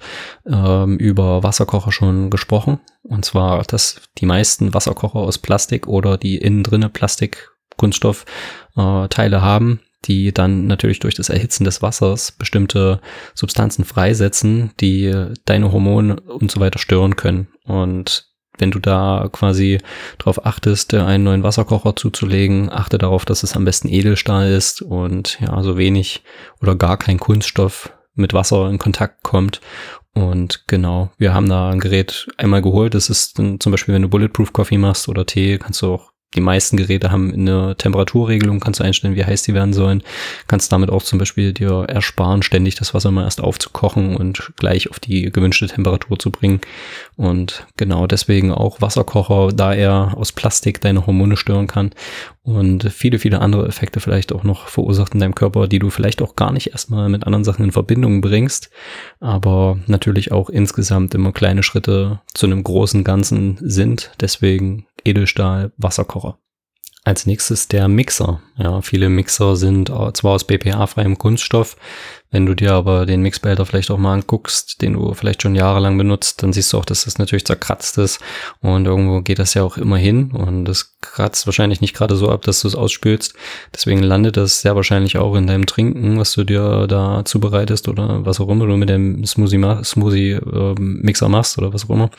ähm, 0.47 0.97
über 0.99 1.43
Wasserkocher 1.43 1.91
schon 1.91 2.31
gesprochen. 2.31 2.79
Und 3.03 3.25
zwar, 3.25 3.63
dass 3.65 4.01
die 4.19 4.27
meisten 4.27 4.75
Wasserkocher 4.75 5.19
aus 5.19 5.39
Plastik 5.39 5.89
oder 5.89 6.17
die 6.17 6.39
innen 6.39 6.63
drinne 6.63 6.89
Plastik 6.89 7.51
Kunststoffteile 7.77 9.37
äh, 9.37 9.41
haben, 9.41 9.81
die 10.05 10.33
dann 10.33 10.69
natürlich 10.69 11.01
durch 11.01 11.15
das 11.15 11.31
Erhitzen 11.31 11.65
des 11.65 11.83
Wassers 11.83 12.31
bestimmte 12.33 13.01
Substanzen 13.35 13.85
freisetzen, 13.85 14.71
die 14.79 15.13
deine 15.47 15.73
Hormone 15.73 16.21
und 16.21 16.51
so 16.53 16.61
weiter 16.61 16.79
stören 16.79 17.17
können. 17.17 17.49
Und 17.65 18.30
wenn 18.61 18.71
du 18.71 18.79
da 18.79 19.29
quasi 19.33 19.79
darauf 20.19 20.45
achtest, 20.47 20.95
einen 20.95 21.25
neuen 21.25 21.43
Wasserkocher 21.43 21.97
zuzulegen, 21.97 22.71
achte 22.71 22.99
darauf, 22.99 23.25
dass 23.25 23.43
es 23.43 23.57
am 23.57 23.65
besten 23.65 23.89
Edelstahl 23.89 24.51
ist 24.51 24.83
und 24.83 25.39
ja, 25.41 25.63
so 25.63 25.77
wenig 25.77 26.23
oder 26.61 26.77
gar 26.77 26.97
kein 26.97 27.19
Kunststoff 27.19 27.93
mit 28.15 28.35
Wasser 28.35 28.69
in 28.69 28.79
Kontakt 28.79 29.23
kommt. 29.23 29.61
Und 30.13 30.65
genau, 30.67 31.11
wir 31.19 31.35
haben 31.35 31.49
da 31.49 31.71
ein 31.71 31.81
Gerät 31.81 32.29
einmal 32.37 32.63
geholt. 32.63 32.95
Das 32.95 33.11
ist 33.11 33.37
zum 33.37 33.59
Beispiel, 33.59 33.95
wenn 33.95 34.03
du 34.03 34.09
Bulletproof 34.09 34.53
Coffee 34.53 34.79
machst 34.79 35.09
oder 35.09 35.25
Tee, 35.25 35.59
kannst 35.59 35.83
du 35.83 35.95
auch 35.95 36.13
die 36.35 36.41
meisten 36.41 36.77
Geräte 36.77 37.11
haben 37.11 37.33
eine 37.33 37.75
Temperaturregelung, 37.77 38.61
kannst 38.61 38.79
du 38.79 38.85
einstellen, 38.85 39.17
wie 39.17 39.25
heiß 39.25 39.43
die 39.43 39.55
werden 39.55 39.73
sollen. 39.73 40.03
Kannst 40.47 40.71
damit 40.71 40.91
auch 40.91 41.03
zum 41.03 41.19
Beispiel 41.19 41.53
dir 41.53 41.87
ersparen, 41.89 42.43
ständig 42.43 42.77
das 42.77 42.95
Wasser 42.95 43.11
mal 43.11 43.25
erst 43.25 43.41
aufzukochen 43.41 44.17
und 44.17 44.53
gleich 44.57 44.91
auf 44.91 45.01
die 45.01 45.33
gewünschte 45.33 45.67
Temperatur 45.67 46.19
zu 46.19 46.31
bringen. 46.31 46.61
Und 47.17 47.67
genau 47.77 48.07
deswegen 48.07 48.53
auch 48.53 48.81
Wasserkocher, 48.81 49.53
da 49.53 49.75
er 49.75 50.17
aus 50.17 50.31
Plastik 50.31 50.81
deine 50.81 51.07
Hormone 51.07 51.37
stören 51.37 51.67
kann 51.67 51.91
und 52.43 52.91
viele, 52.91 53.19
viele 53.19 53.41
andere 53.41 53.69
Effekte 53.69 54.01
vielleicht 54.01 54.33
auch 54.33 54.45
noch 54.45 54.69
verursacht 54.69 55.15
in 55.15 55.21
deinem 55.21 55.35
Körper, 55.35 55.69
die 55.69 55.79
du 55.79 55.91
vielleicht 55.91 56.23
auch 56.23 56.37
gar 56.37 56.53
nicht 56.53 56.69
erstmal 56.69 57.09
mit 57.09 57.25
anderen 57.25 57.45
Sachen 57.45 57.67
in 57.67 57.73
Verbindung 57.73 58.21
bringst, 58.21 58.71
aber 59.21 59.79
natürlich 59.87 60.33
auch 60.33 60.49
insgesamt 60.49 61.15
immer 61.15 61.33
kleine 61.33 61.63
Schritte 61.63 62.21
zu 62.33 62.47
einem 62.47 62.63
großen 62.63 63.05
Ganzen 63.05 63.59
sind. 63.61 64.13
Deswegen 64.21 64.87
Edelstahl 65.05 65.73
Wasserkocher. 65.77 66.39
Als 67.03 67.27
nächstes 67.27 67.69
der 67.69 67.89
Mixer. 67.89 68.43
Ja, 68.57 68.83
viele 68.83 69.09
Mixer 69.09 69.57
sind 69.57 69.89
zwar 69.89 70.33
aus 70.33 70.47
BPA-freiem 70.47 71.17
Kunststoff, 71.17 71.77
wenn 72.31 72.47
du 72.47 72.55
dir 72.55 72.73
aber 72.73 73.07
den 73.07 73.23
Mixbehälter 73.23 73.67
vielleicht 73.67 73.91
auch 73.91 73.99
mal 73.99 74.15
anguckst, 74.15 74.83
den 74.83 74.93
du 74.95 75.15
vielleicht 75.15 75.43
schon 75.43 75.55
jahrelang 75.55 75.99
benutzt, 75.99 76.43
dann 76.43 76.53
siehst 76.53 76.73
du 76.73 76.79
auch, 76.79 76.85
dass 76.85 77.05
das 77.05 77.19
natürlich 77.19 77.45
zerkratzt 77.45 77.99
ist 77.99 78.21
und 78.61 78.87
irgendwo 78.87 79.21
geht 79.21 79.39
das 79.39 79.55
ja 79.55 79.63
auch 79.63 79.77
immer 79.77 79.97
hin 79.97 80.31
und 80.33 80.65
das 80.65 80.97
kratzt 81.01 81.47
wahrscheinlich 81.47 81.81
nicht 81.81 81.95
gerade 81.95 82.17
so 82.17 82.31
ab, 82.31 82.43
dass 82.43 82.61
du 82.61 82.69
es 82.69 82.75
ausspülst. 82.75 83.35
Deswegen 83.75 84.03
landet 84.03 84.37
das 84.37 84.61
sehr 84.61 84.77
wahrscheinlich 84.77 85.17
auch 85.17 85.35
in 85.35 85.47
deinem 85.47 85.67
Trinken, 85.67 86.19
was 86.19 86.33
du 86.33 86.45
dir 86.45 86.87
da 86.87 87.25
zubereitest 87.25 87.89
oder 87.89 88.25
was 88.25 88.41
auch 88.41 88.49
immer 88.49 88.67
du 88.67 88.77
mit 88.77 88.89
dem 88.89 89.25
Smoothie, 89.25 89.85
Smoothie 89.85 90.33
äh, 90.33 91.29
machst 91.29 91.59
oder 91.59 91.73
was 91.73 91.87
auch 91.87 91.91
immer. 91.91 92.11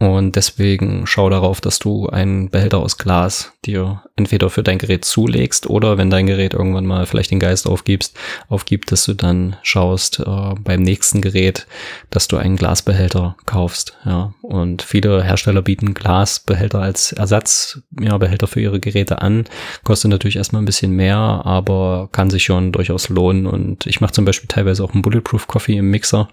Und 0.00 0.36
deswegen 0.36 1.06
schau 1.06 1.28
darauf, 1.28 1.60
dass 1.60 1.78
du 1.78 2.08
einen 2.08 2.48
Behälter 2.48 2.78
aus 2.78 2.96
Glas 2.96 3.52
dir 3.66 4.02
entweder 4.16 4.48
für 4.48 4.62
dein 4.62 4.78
Gerät 4.78 5.04
zulegst 5.04 5.68
oder 5.68 5.98
wenn 5.98 6.08
dein 6.08 6.26
Gerät 6.26 6.54
irgendwann 6.54 6.86
mal 6.86 7.04
vielleicht 7.04 7.30
den 7.30 7.38
Geist 7.38 7.66
aufgibst, 7.66 8.16
aufgibt, 8.48 8.90
dass 8.92 9.04
du 9.04 9.12
dann 9.12 9.39
schaust 9.62 10.20
äh, 10.20 10.54
beim 10.58 10.82
nächsten 10.82 11.20
Gerät, 11.20 11.66
dass 12.10 12.28
du 12.28 12.36
einen 12.36 12.56
Glasbehälter 12.56 13.36
kaufst. 13.46 13.96
Ja, 14.04 14.34
und 14.42 14.82
viele 14.82 15.22
Hersteller 15.22 15.62
bieten 15.62 15.94
Glasbehälter 15.94 16.80
als 16.80 17.12
Ersatzbehälter 17.12 18.46
ja, 18.46 18.46
für 18.46 18.60
ihre 18.60 18.80
Geräte 18.80 19.22
an. 19.22 19.44
Kostet 19.84 20.10
natürlich 20.10 20.36
erstmal 20.36 20.62
ein 20.62 20.66
bisschen 20.66 20.92
mehr, 20.92 21.16
aber 21.16 22.08
kann 22.12 22.30
sich 22.30 22.44
schon 22.44 22.72
durchaus 22.72 23.08
lohnen. 23.08 23.46
Und 23.46 23.86
ich 23.86 24.00
mache 24.00 24.12
zum 24.12 24.24
Beispiel 24.24 24.48
teilweise 24.48 24.84
auch 24.84 24.92
einen 24.92 25.02
Bulletproof 25.02 25.46
Coffee 25.46 25.76
im 25.76 25.90
Mixer. 25.90 26.28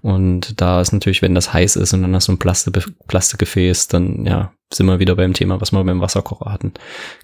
Und 0.00 0.60
da 0.60 0.80
ist 0.80 0.92
natürlich, 0.92 1.22
wenn 1.22 1.34
das 1.34 1.52
heiß 1.52 1.76
ist 1.76 1.92
und 1.92 2.02
dann 2.02 2.14
hast 2.14 2.28
du 2.28 2.32
ein 2.32 2.38
Plastik 2.38 2.72
Plastikgefäß, 3.06 3.88
dann 3.88 4.24
ja, 4.24 4.52
sind 4.72 4.86
wir 4.86 4.98
wieder 4.98 5.16
beim 5.16 5.32
Thema, 5.32 5.60
was 5.60 5.72
wir 5.72 5.84
beim 5.84 6.00
Wasserkocher 6.00 6.52
hatten. 6.52 6.72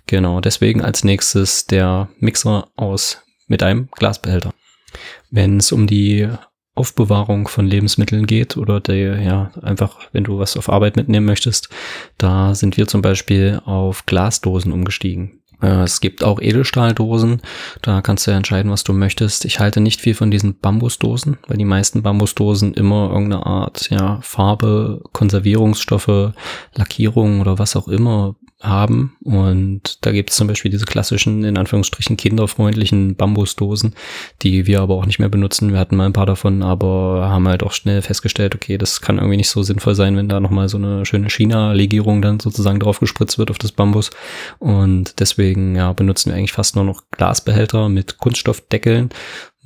Genau, 0.07 0.41
deswegen 0.41 0.83
als 0.83 1.05
nächstes 1.05 1.67
der 1.67 2.09
Mixer 2.19 2.69
aus 2.77 3.23
mit 3.47 3.63
einem 3.63 3.89
Glasbehälter. 3.93 4.53
Wenn 5.31 5.59
es 5.59 5.73
um 5.73 5.87
die 5.87 6.29
Aufbewahrung 6.75 7.49
von 7.49 7.67
Lebensmitteln 7.67 8.27
geht 8.27 8.57
oder 8.57 8.81
der, 8.81 9.21
ja, 9.21 9.51
einfach, 9.63 9.99
wenn 10.13 10.25
du 10.25 10.39
was 10.39 10.57
auf 10.57 10.69
Arbeit 10.69 10.97
mitnehmen 10.97 11.27
möchtest, 11.27 11.69
da 12.19 12.55
sind 12.55 12.77
wir 12.77 12.87
zum 12.87 13.03
Beispiel 13.03 13.61
auf 13.65 14.07
Glasdosen 14.07 14.73
umgestiegen. 14.73 15.43
Äh, 15.61 15.83
es 15.83 16.01
gibt 16.01 16.23
auch 16.23 16.41
Edelstahldosen, 16.41 17.43
da 17.83 18.01
kannst 18.01 18.27
du 18.27 18.31
ja 18.31 18.37
entscheiden, 18.37 18.71
was 18.71 18.85
du 18.85 18.93
möchtest. 18.93 19.45
Ich 19.45 19.59
halte 19.59 19.81
nicht 19.81 20.01
viel 20.01 20.15
von 20.15 20.31
diesen 20.31 20.59
Bambusdosen, 20.59 21.39
weil 21.49 21.57
die 21.57 21.65
meisten 21.65 22.03
Bambusdosen 22.03 22.75
immer 22.75 23.11
irgendeine 23.11 23.45
Art 23.45 23.91
ja, 23.91 24.21
Farbe, 24.23 25.03
Konservierungsstoffe, 25.13 26.33
Lackierung 26.75 27.41
oder 27.41 27.59
was 27.59 27.75
auch 27.75 27.89
immer 27.89 28.37
haben. 28.61 29.17
Und 29.23 30.05
da 30.05 30.11
gibt 30.11 30.31
es 30.31 30.37
zum 30.37 30.49
Beispiel 30.49 30.71
diese 30.71 30.85
klassischen, 30.85 31.45
in 31.45 31.57
Anführungsstrichen, 31.57 32.17
kinderfreundlichen 32.17 33.15
Bambusdosen, 33.15 33.95
die 34.43 34.67
wir 34.67 34.81
aber 34.81 34.95
auch 34.95 35.07
nicht 35.07 35.21
mehr 35.21 35.29
benutzen. 35.29 35.73
Wir 35.73 35.79
hatten 35.79 35.97
mal 35.97 36.07
ein 36.07 36.13
paar 36.13 36.27
davon, 36.27 36.63
aber 36.63 37.29
haben 37.29 37.47
halt 37.47 37.63
auch 37.63 37.73
schnell 37.73 38.03
festgestellt, 38.03 38.55
okay, 38.55 38.77
das 38.77 39.01
kann 39.01 39.19
irgendwie 39.19 39.37
nicht 39.37 39.51
so 39.51 39.63
sinnvoll 39.63 39.95
sein, 39.95 40.17
wenn 40.17 40.29
da 40.29 40.41
nochmal 40.41 40.69
so 40.69 40.77
eine 40.77 41.07
schöne 41.07 41.31
China-Legierung 41.31 42.21
dann 42.21 42.41
sozusagen 42.41 42.81
drauf 42.81 42.99
gespritzt 42.99 43.39
wird 43.39 43.51
auf 43.51 43.59
das 43.59 43.73
Bambus. 43.73 44.11
Und 44.59 45.21
deswegen, 45.21 45.77
ja, 45.77 45.93
benutzen 45.93 46.31
wir 46.31 46.37
eigentlich 46.37 46.53
fast 46.53 46.75
nur 46.75 46.85
noch 46.85 47.03
Glasbehälter 47.13 47.89
mit 47.89 48.19
Kunststoffdeckeln 48.19 49.11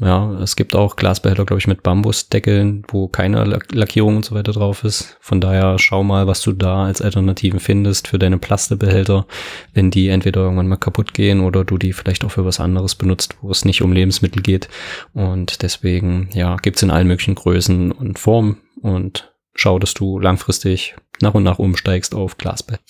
ja, 0.02 0.32
es 0.40 0.56
gibt 0.56 0.74
auch 0.74 0.96
Glasbehälter, 0.96 1.44
glaube 1.44 1.60
ich, 1.60 1.68
mit 1.68 1.84
Bambusdeckeln, 1.84 2.82
wo 2.88 3.06
keine 3.06 3.44
Lackierung 3.70 4.16
und 4.16 4.24
so 4.24 4.34
weiter 4.34 4.50
drauf 4.50 4.82
ist. 4.82 5.16
Von 5.20 5.40
daher 5.40 5.78
schau 5.78 6.02
mal, 6.02 6.26
was 6.26 6.42
du 6.42 6.52
da 6.52 6.84
als 6.84 7.00
Alternativen 7.00 7.60
findest 7.60 8.08
für 8.08 8.18
deine 8.18 8.38
Plastebehälter, 8.38 9.26
wenn 9.74 9.92
die 9.92 10.08
entweder 10.08 10.40
irgendwann 10.40 10.66
mal 10.66 10.76
kaputt 10.76 11.14
gehen 11.14 11.40
oder 11.40 11.64
du 11.64 11.78
die 11.78 11.92
vielleicht 11.92 12.24
auch 12.24 12.32
für 12.32 12.44
was 12.44 12.58
anderes 12.58 12.96
benutzt, 12.96 13.36
wo 13.42 13.50
es 13.52 13.64
nicht 13.64 13.80
um 13.82 13.92
Lebensmittel 13.92 14.42
geht. 14.42 14.68
Und 15.14 15.62
deswegen, 15.62 16.30
ja, 16.32 16.56
gibt's 16.56 16.82
in 16.82 16.90
allen 16.90 17.06
möglichen 17.06 17.36
Größen 17.36 17.92
und 17.92 18.18
Formen 18.18 18.58
und 18.82 19.32
schau, 19.54 19.78
dass 19.78 19.94
du 19.94 20.18
langfristig 20.18 20.96
nach 21.20 21.34
und 21.34 21.44
nach 21.44 21.60
umsteigst 21.60 22.12
auf 22.12 22.38
Glasbehälter. 22.38 22.82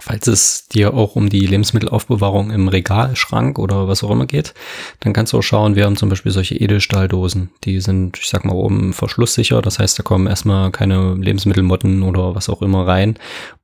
Falls 0.00 0.26
es 0.26 0.68
dir 0.68 0.94
auch 0.94 1.16
um 1.16 1.28
die 1.28 1.46
Lebensmittelaufbewahrung 1.46 2.50
im 2.50 2.68
Regal, 2.68 3.16
Schrank 3.16 3.58
oder 3.58 3.88
was 3.88 4.04
auch 4.04 4.10
immer 4.10 4.26
geht, 4.26 4.54
dann 5.00 5.12
kannst 5.12 5.32
du 5.32 5.38
auch 5.38 5.42
schauen, 5.42 5.74
wir 5.74 5.84
haben 5.84 5.96
zum 5.96 6.08
Beispiel 6.08 6.32
solche 6.32 6.54
Edelstahldosen. 6.54 7.50
Die 7.64 7.80
sind, 7.80 8.18
ich 8.18 8.28
sag 8.28 8.44
mal, 8.44 8.54
oben 8.54 8.92
verschlusssicher. 8.92 9.60
Das 9.62 9.78
heißt, 9.78 9.98
da 9.98 10.02
kommen 10.02 10.26
erstmal 10.26 10.70
keine 10.70 11.14
Lebensmittelmotten 11.14 12.02
oder 12.02 12.34
was 12.34 12.48
auch 12.48 12.62
immer 12.62 12.86
rein 12.86 13.18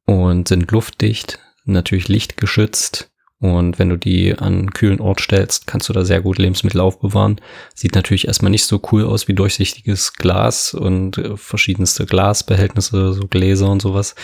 und 0.06 0.48
sind 0.48 0.70
luftdicht, 0.70 1.38
natürlich 1.64 2.08
lichtgeschützt. 2.08 3.10
Und 3.40 3.78
wenn 3.78 3.90
du 3.90 3.98
die 3.98 4.32
an 4.32 4.54
einen 4.54 4.70
kühlen 4.70 5.00
Ort 5.00 5.20
stellst, 5.20 5.66
kannst 5.66 5.88
du 5.88 5.92
da 5.92 6.04
sehr 6.04 6.22
gut 6.22 6.38
Lebensmittel 6.38 6.80
aufbewahren. 6.80 7.40
Sieht 7.74 7.94
natürlich 7.94 8.26
erstmal 8.26 8.50
nicht 8.50 8.64
so 8.64 8.80
cool 8.90 9.04
aus 9.04 9.28
wie 9.28 9.34
durchsichtiges 9.34 10.14
Glas 10.14 10.72
und 10.72 11.18
äh, 11.18 11.36
verschiedenste 11.36 12.06
Glasbehältnisse, 12.06 13.12
so 13.12 13.26
Gläser 13.28 13.68
und 13.68 13.82
sowas. 13.82 14.14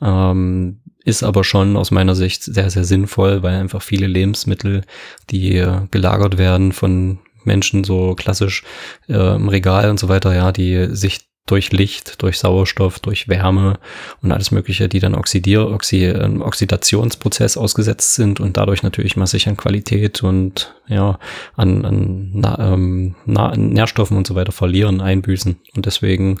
Ähm, 0.00 0.80
ist 1.08 1.22
aber 1.22 1.42
schon 1.42 1.76
aus 1.76 1.90
meiner 1.90 2.14
Sicht 2.14 2.42
sehr, 2.42 2.68
sehr 2.68 2.84
sinnvoll, 2.84 3.42
weil 3.42 3.54
einfach 3.54 3.80
viele 3.80 4.06
Lebensmittel, 4.06 4.82
die 5.30 5.56
äh, 5.56 5.80
gelagert 5.90 6.36
werden 6.36 6.72
von 6.72 7.18
Menschen 7.44 7.82
so 7.82 8.14
klassisch 8.14 8.62
äh, 9.08 9.36
im 9.36 9.48
Regal 9.48 9.88
und 9.88 9.98
so 9.98 10.10
weiter, 10.10 10.34
ja, 10.34 10.52
die 10.52 10.88
sich 10.94 11.20
durch 11.46 11.72
Licht, 11.72 12.20
durch 12.20 12.38
Sauerstoff, 12.38 13.00
durch 13.00 13.26
Wärme 13.26 13.78
und 14.20 14.32
alles 14.32 14.50
Mögliche, 14.50 14.86
die 14.90 15.00
dann 15.00 15.14
Oxidier, 15.14 15.70
Oxi, 15.70 16.04
äh, 16.04 16.28
Oxidationsprozess 16.40 17.56
ausgesetzt 17.56 18.14
sind 18.14 18.38
und 18.38 18.58
dadurch 18.58 18.82
natürlich 18.82 19.16
massig 19.16 19.48
an 19.48 19.56
Qualität 19.56 20.22
und 20.22 20.74
ja, 20.88 21.18
an, 21.56 21.86
an 21.86 22.30
na, 22.34 22.72
ähm, 22.74 23.16
na, 23.24 23.56
Nährstoffen 23.56 24.18
und 24.18 24.26
so 24.26 24.34
weiter 24.34 24.52
verlieren, 24.52 25.00
einbüßen. 25.00 25.56
Und 25.74 25.86
deswegen 25.86 26.38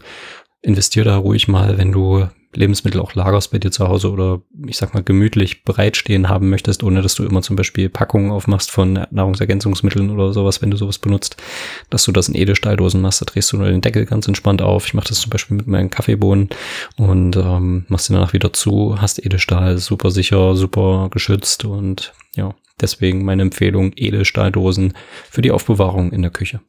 investier 0.60 1.04
da 1.04 1.16
ruhig 1.16 1.48
mal, 1.48 1.78
wenn 1.78 1.90
du 1.90 2.28
Lebensmittel 2.54 3.00
auch 3.00 3.14
lagerst 3.14 3.50
bei 3.50 3.58
dir 3.58 3.70
zu 3.70 3.88
Hause 3.88 4.10
oder 4.10 4.40
ich 4.66 4.78
sag 4.78 4.94
mal 4.94 5.02
gemütlich 5.02 5.64
bereitstehen 5.64 6.28
haben 6.28 6.48
möchtest, 6.48 6.82
ohne 6.82 7.02
dass 7.02 7.14
du 7.14 7.24
immer 7.24 7.42
zum 7.42 7.56
Beispiel 7.56 7.88
Packungen 7.88 8.30
aufmachst 8.30 8.70
von 8.70 9.06
Nahrungsergänzungsmitteln 9.10 10.10
oder 10.10 10.32
sowas, 10.32 10.62
wenn 10.62 10.70
du 10.70 10.76
sowas 10.76 10.98
benutzt, 10.98 11.36
dass 11.90 12.04
du 12.04 12.12
das 12.12 12.28
in 12.28 12.34
Edelstahldosen 12.34 13.00
machst, 13.02 13.20
da 13.20 13.26
drehst 13.26 13.52
du 13.52 13.58
nur 13.58 13.68
den 13.68 13.82
Deckel 13.82 14.06
ganz 14.06 14.26
entspannt 14.26 14.62
auf. 14.62 14.86
Ich 14.86 14.94
mache 14.94 15.08
das 15.08 15.20
zum 15.20 15.30
Beispiel 15.30 15.56
mit 15.56 15.66
meinen 15.66 15.90
Kaffeebohnen 15.90 16.48
und 16.96 17.36
ähm, 17.36 17.84
machst 17.88 18.08
den 18.08 18.14
danach 18.14 18.32
wieder 18.32 18.52
zu, 18.52 19.00
hast 19.00 19.24
Edelstahl 19.24 19.78
super 19.78 20.10
sicher, 20.10 20.56
super 20.56 21.08
geschützt 21.10 21.64
und 21.64 22.14
ja, 22.34 22.54
deswegen 22.80 23.24
meine 23.24 23.42
Empfehlung 23.42 23.92
Edelstahldosen 23.94 24.94
für 25.30 25.42
die 25.42 25.50
Aufbewahrung 25.50 26.12
in 26.12 26.22
der 26.22 26.30
Küche 26.30 26.60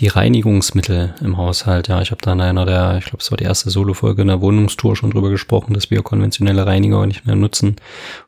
die 0.00 0.08
Reinigungsmittel 0.08 1.14
im 1.20 1.36
Haushalt. 1.36 1.88
Ja, 1.88 2.00
ich 2.00 2.10
habe 2.10 2.22
da 2.22 2.32
in 2.32 2.40
einer 2.40 2.64
der, 2.64 2.96
ich 2.98 3.04
glaube, 3.04 3.18
es 3.20 3.30
war 3.30 3.36
die 3.36 3.44
erste 3.44 3.70
Solo-Folge 3.70 4.22
in 4.22 4.28
der 4.28 4.40
Wohnungstour 4.40 4.96
schon 4.96 5.10
drüber 5.10 5.30
gesprochen, 5.30 5.74
dass 5.74 5.90
wir 5.90 6.02
konventionelle 6.02 6.66
Reiniger 6.66 7.06
nicht 7.06 7.26
mehr 7.26 7.36
nutzen, 7.36 7.76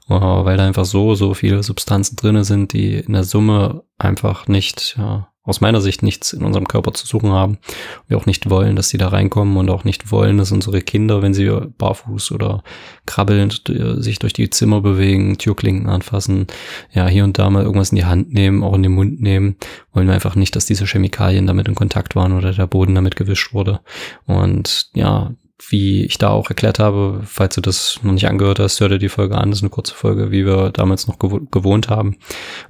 weil 0.07 0.57
da 0.57 0.67
einfach 0.67 0.85
so, 0.85 1.15
so 1.15 1.35
viele 1.35 1.63
Substanzen 1.63 2.17
drinne 2.17 2.45
sind, 2.45 2.73
die 2.75 2.97
in 2.97 3.15
der 3.15 3.25
Summe 3.25 3.85
einfach 3.99 4.47
nicht, 4.49 4.97
ja, 4.99 5.32
aus 5.45 5.61
meiner 5.61 5.81
Sicht 5.81 6.03
nichts 6.03 6.33
in 6.33 6.45
unserem 6.45 6.69
Körper 6.69 6.93
zu 6.93 7.07
suchen 7.07 7.33
haben. 7.33 7.59
Wir 8.07 8.17
auch 8.17 8.27
nicht 8.27 8.49
wollen, 8.49 8.77
dass 8.77 8.91
sie 8.91 8.99
da 8.99 9.09
reinkommen 9.09 9.57
und 9.57 9.71
auch 9.71 9.83
nicht 9.83 10.13
wollen, 10.13 10.39
dass 10.39 10.53
unsere 10.53 10.83
Kinder, 10.83 11.21
wenn 11.21 11.35
sie 11.35 11.51
barfuß 11.79 12.31
oder 12.33 12.63
krabbelnd 13.07 13.65
sich 13.97 14.21
durch 14.21 14.33
die 14.33 14.51
Zimmer 14.51 14.81
bewegen, 14.81 15.39
Türklinken 15.39 15.89
anfassen, 15.89 16.47
ja, 16.93 17.09
hier 17.09 17.25
und 17.25 17.39
da 17.39 17.51
mal 17.51 17.65
irgendwas 17.65 17.91
in 17.91 17.97
die 17.97 18.05
Hand 18.05 18.33
nehmen, 18.33 18.63
auch 18.63 18.75
in 18.75 18.85
den 18.85 18.93
Mund 18.93 19.21
nehmen, 19.21 19.57
wollen 19.93 20.07
wir 20.07 20.15
einfach 20.15 20.37
nicht, 20.37 20.55
dass 20.55 20.67
diese 20.67 20.87
Chemikalien 20.87 21.47
damit 21.47 21.67
in 21.67 21.75
Kontakt 21.75 22.15
waren 22.15 22.33
oder 22.33 22.53
der 22.53 22.67
Boden 22.69 22.95
damit 22.95 23.17
gewischt 23.17 23.53
wurde. 23.53 23.81
Und 24.27 24.91
ja, 24.95 25.33
wie 25.71 26.05
ich 26.05 26.19
da 26.19 26.31
auch 26.31 26.49
erklärt 26.49 26.79
habe, 26.79 27.23
falls 27.25 27.55
du 27.55 27.61
das 27.61 28.01
noch 28.03 28.13
nicht 28.13 28.29
angehört 28.29 28.59
hast, 28.59 28.81
hör 28.81 28.89
dir 28.89 28.99
die 28.99 29.09
Folge 29.09 29.37
an. 29.37 29.51
Das 29.51 29.59
ist 29.59 29.63
eine 29.63 29.71
kurze 29.71 29.95
Folge, 29.95 30.31
wie 30.31 30.45
wir 30.45 30.71
damals 30.71 31.07
noch 31.07 31.19
gewohnt 31.19 31.89
haben. 31.89 32.17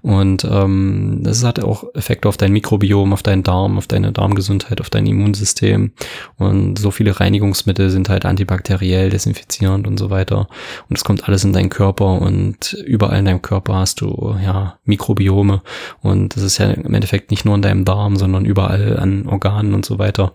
Und 0.02 0.44
ähm, 0.44 1.20
das 1.22 1.44
hat 1.44 1.62
auch 1.62 1.84
Effekte 1.94 2.28
auf 2.28 2.36
dein 2.36 2.52
Mikrobiom, 2.52 3.12
auf 3.12 3.22
deinen 3.22 3.42
Darm, 3.42 3.78
auf 3.78 3.86
deine 3.86 4.12
Darmgesundheit, 4.12 4.80
auf 4.80 4.90
dein 4.90 5.06
Immunsystem. 5.06 5.92
Und 6.36 6.78
so 6.78 6.90
viele 6.90 7.18
Reinigungsmittel 7.18 7.90
sind 7.90 8.08
halt 8.08 8.24
antibakteriell, 8.24 9.10
desinfizierend 9.10 9.86
und 9.86 9.98
so 9.98 10.10
weiter. 10.10 10.48
Und 10.88 10.96
es 10.96 11.04
kommt 11.04 11.28
alles 11.28 11.44
in 11.44 11.52
deinen 11.52 11.70
Körper 11.70 12.20
und 12.20 12.72
überall 12.84 13.18
in 13.18 13.24
deinem 13.24 13.42
Körper 13.42 13.74
hast 13.76 14.00
du 14.00 14.36
ja 14.42 14.78
Mikrobiome. 14.84 15.62
Und 16.00 16.36
das 16.36 16.42
ist 16.42 16.58
ja 16.58 16.70
im 16.70 16.94
Endeffekt 16.94 17.30
nicht 17.30 17.44
nur 17.44 17.54
in 17.54 17.62
deinem 17.62 17.84
Darm, 17.84 18.16
sondern 18.16 18.44
überall 18.44 18.98
an 18.98 19.26
Organen 19.26 19.74
und 19.74 19.84
so 19.84 19.98
weiter. 19.98 20.32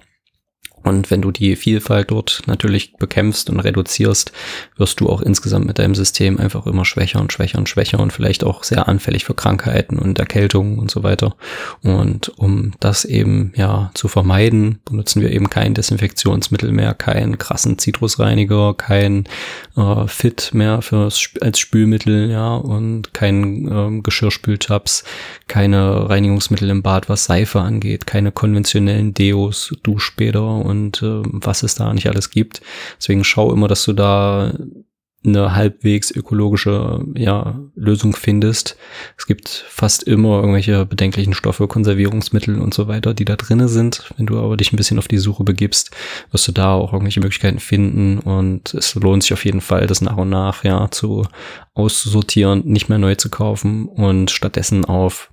Und 0.88 1.12
wenn 1.12 1.22
du 1.22 1.32
die 1.32 1.56
Vielfalt 1.56 2.12
dort 2.12 2.44
natürlich 2.48 2.94
bekämpfst 2.94 3.50
und 3.50 3.60
reduzierst, 3.60 4.32
wirst 4.78 5.00
du 5.00 5.10
auch 5.10 5.22
insgesamt 5.22 5.66
mit 5.66 5.80
deinem 5.80 5.96
System 5.96 6.40
einfach 6.40 6.66
immer 6.66 6.86
schwächer 6.86 7.20
und 7.20 7.34
schwächer 7.34 7.58
und 7.58 7.68
schwächer 7.68 8.00
und 8.00 8.14
vielleicht 8.14 8.44
auch 8.46 8.64
sehr 8.64 8.88
anfällig 8.88 9.26
für 9.26 9.34
Krankheiten 9.34 10.00
und 10.00 10.18
Erkältungen 10.18 10.80
und 10.80 10.90
so 10.90 11.04
weiter. 11.04 11.36
Und 11.84 12.30
um 12.38 12.72
das 12.80 13.04
eben 13.04 13.52
ja 13.56 13.92
zu 13.96 14.08
vermeiden, 14.08 14.80
benutzen 14.86 15.22
wir 15.22 15.32
eben 15.32 15.50
kein 15.50 15.74
Desinfektionsmittel 15.74 16.72
mehr, 16.72 16.94
keinen 16.94 17.38
krassen 17.38 17.78
Zitrusreiniger, 17.78 18.74
kein 18.76 19.26
äh, 19.76 20.08
Fit 20.08 20.52
mehr 20.54 20.82
fürs, 20.82 21.30
als 21.42 21.60
Spülmittel, 21.60 22.32
ja, 22.32 22.56
und 22.56 23.14
kein 23.14 23.68
ähm, 23.70 24.04
Geschirrspültabs, 24.04 25.04
keine 25.48 26.10
Reinigungsmittel 26.10 26.70
im 26.70 26.82
Bad, 26.82 27.10
was 27.10 27.26
Seife 27.26 27.60
angeht, 27.60 28.08
keine 28.08 28.32
konventionellen 28.32 29.14
Deos, 29.14 29.76
Duschbäder 29.84 30.48
und 30.48 30.77
äh, 31.02 31.22
was 31.24 31.64
es 31.64 31.76
da 31.76 31.94
nicht 31.94 32.08
alles 32.08 32.30
gibt. 32.30 32.62
Deswegen 33.00 33.24
schau 33.24 33.54
immer, 33.54 33.68
dass 33.68 33.84
du 33.86 33.94
da 33.94 34.54
eine 35.28 35.56
halbwegs 35.56 36.12
ökologische 36.12 37.04
ja, 37.16 37.60
Lösung 37.76 38.16
findest. 38.16 38.78
Es 39.18 39.26
gibt 39.26 39.66
fast 39.68 40.04
immer 40.04 40.38
irgendwelche 40.38 40.86
bedenklichen 40.86 41.34
Stoffe, 41.34 41.68
Konservierungsmittel 41.68 42.60
und 42.60 42.74
so 42.74 42.88
weiter, 42.88 43.14
die 43.14 43.26
da 43.26 43.36
drinne 43.36 43.68
sind. 43.68 44.12
Wenn 44.16 44.26
du 44.26 44.40
aber 44.40 44.58
dich 44.58 44.72
ein 44.72 44.78
bisschen 44.78 45.00
auf 45.00 45.08
die 45.08 45.18
Suche 45.18 45.44
begibst, 45.44 45.92
wirst 46.32 46.48
du 46.48 46.52
da 46.52 46.74
auch 46.74 46.94
irgendwelche 46.94 47.20
Möglichkeiten 47.20 47.60
finden 47.60 48.20
und 48.20 48.74
es 48.74 48.96
lohnt 48.96 49.24
sich 49.24 49.34
auf 49.34 49.44
jeden 49.44 49.62
Fall, 49.62 49.88
das 49.88 50.02
nach 50.02 50.18
und 50.18 50.30
nach 50.30 50.64
ja 50.64 50.90
zu 50.92 51.26
auszusortieren, 51.74 52.64
nicht 52.66 52.90
mehr 52.90 52.98
neu 52.98 53.16
zu 53.16 53.30
kaufen 53.30 53.88
und 53.88 54.32
stattdessen 54.32 54.86
auf 54.86 55.32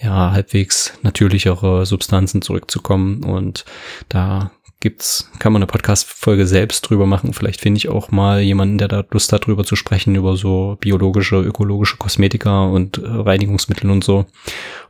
ja 0.00 0.32
halbwegs 0.32 0.92
natürlichere 1.02 1.86
Substanzen 1.86 2.42
zurückzukommen 2.42 3.24
und 3.24 3.64
da 4.08 4.50
gibt's, 4.80 5.30
kann 5.38 5.52
man 5.52 5.62
eine 5.62 5.66
Podcast-Folge 5.66 6.46
selbst 6.46 6.82
drüber 6.82 7.06
machen. 7.06 7.32
Vielleicht 7.32 7.60
finde 7.60 7.78
ich 7.78 7.88
auch 7.88 8.10
mal 8.10 8.40
jemanden, 8.40 8.78
der 8.78 8.88
da 8.88 9.04
Lust 9.10 9.32
hat, 9.32 9.46
drüber 9.46 9.64
zu 9.64 9.76
sprechen, 9.76 10.14
über 10.14 10.36
so 10.36 10.76
biologische, 10.80 11.36
ökologische 11.40 11.96
Kosmetika 11.96 12.66
und 12.66 12.98
äh, 12.98 13.06
Reinigungsmittel 13.06 13.90
und 13.90 14.04
so. 14.04 14.26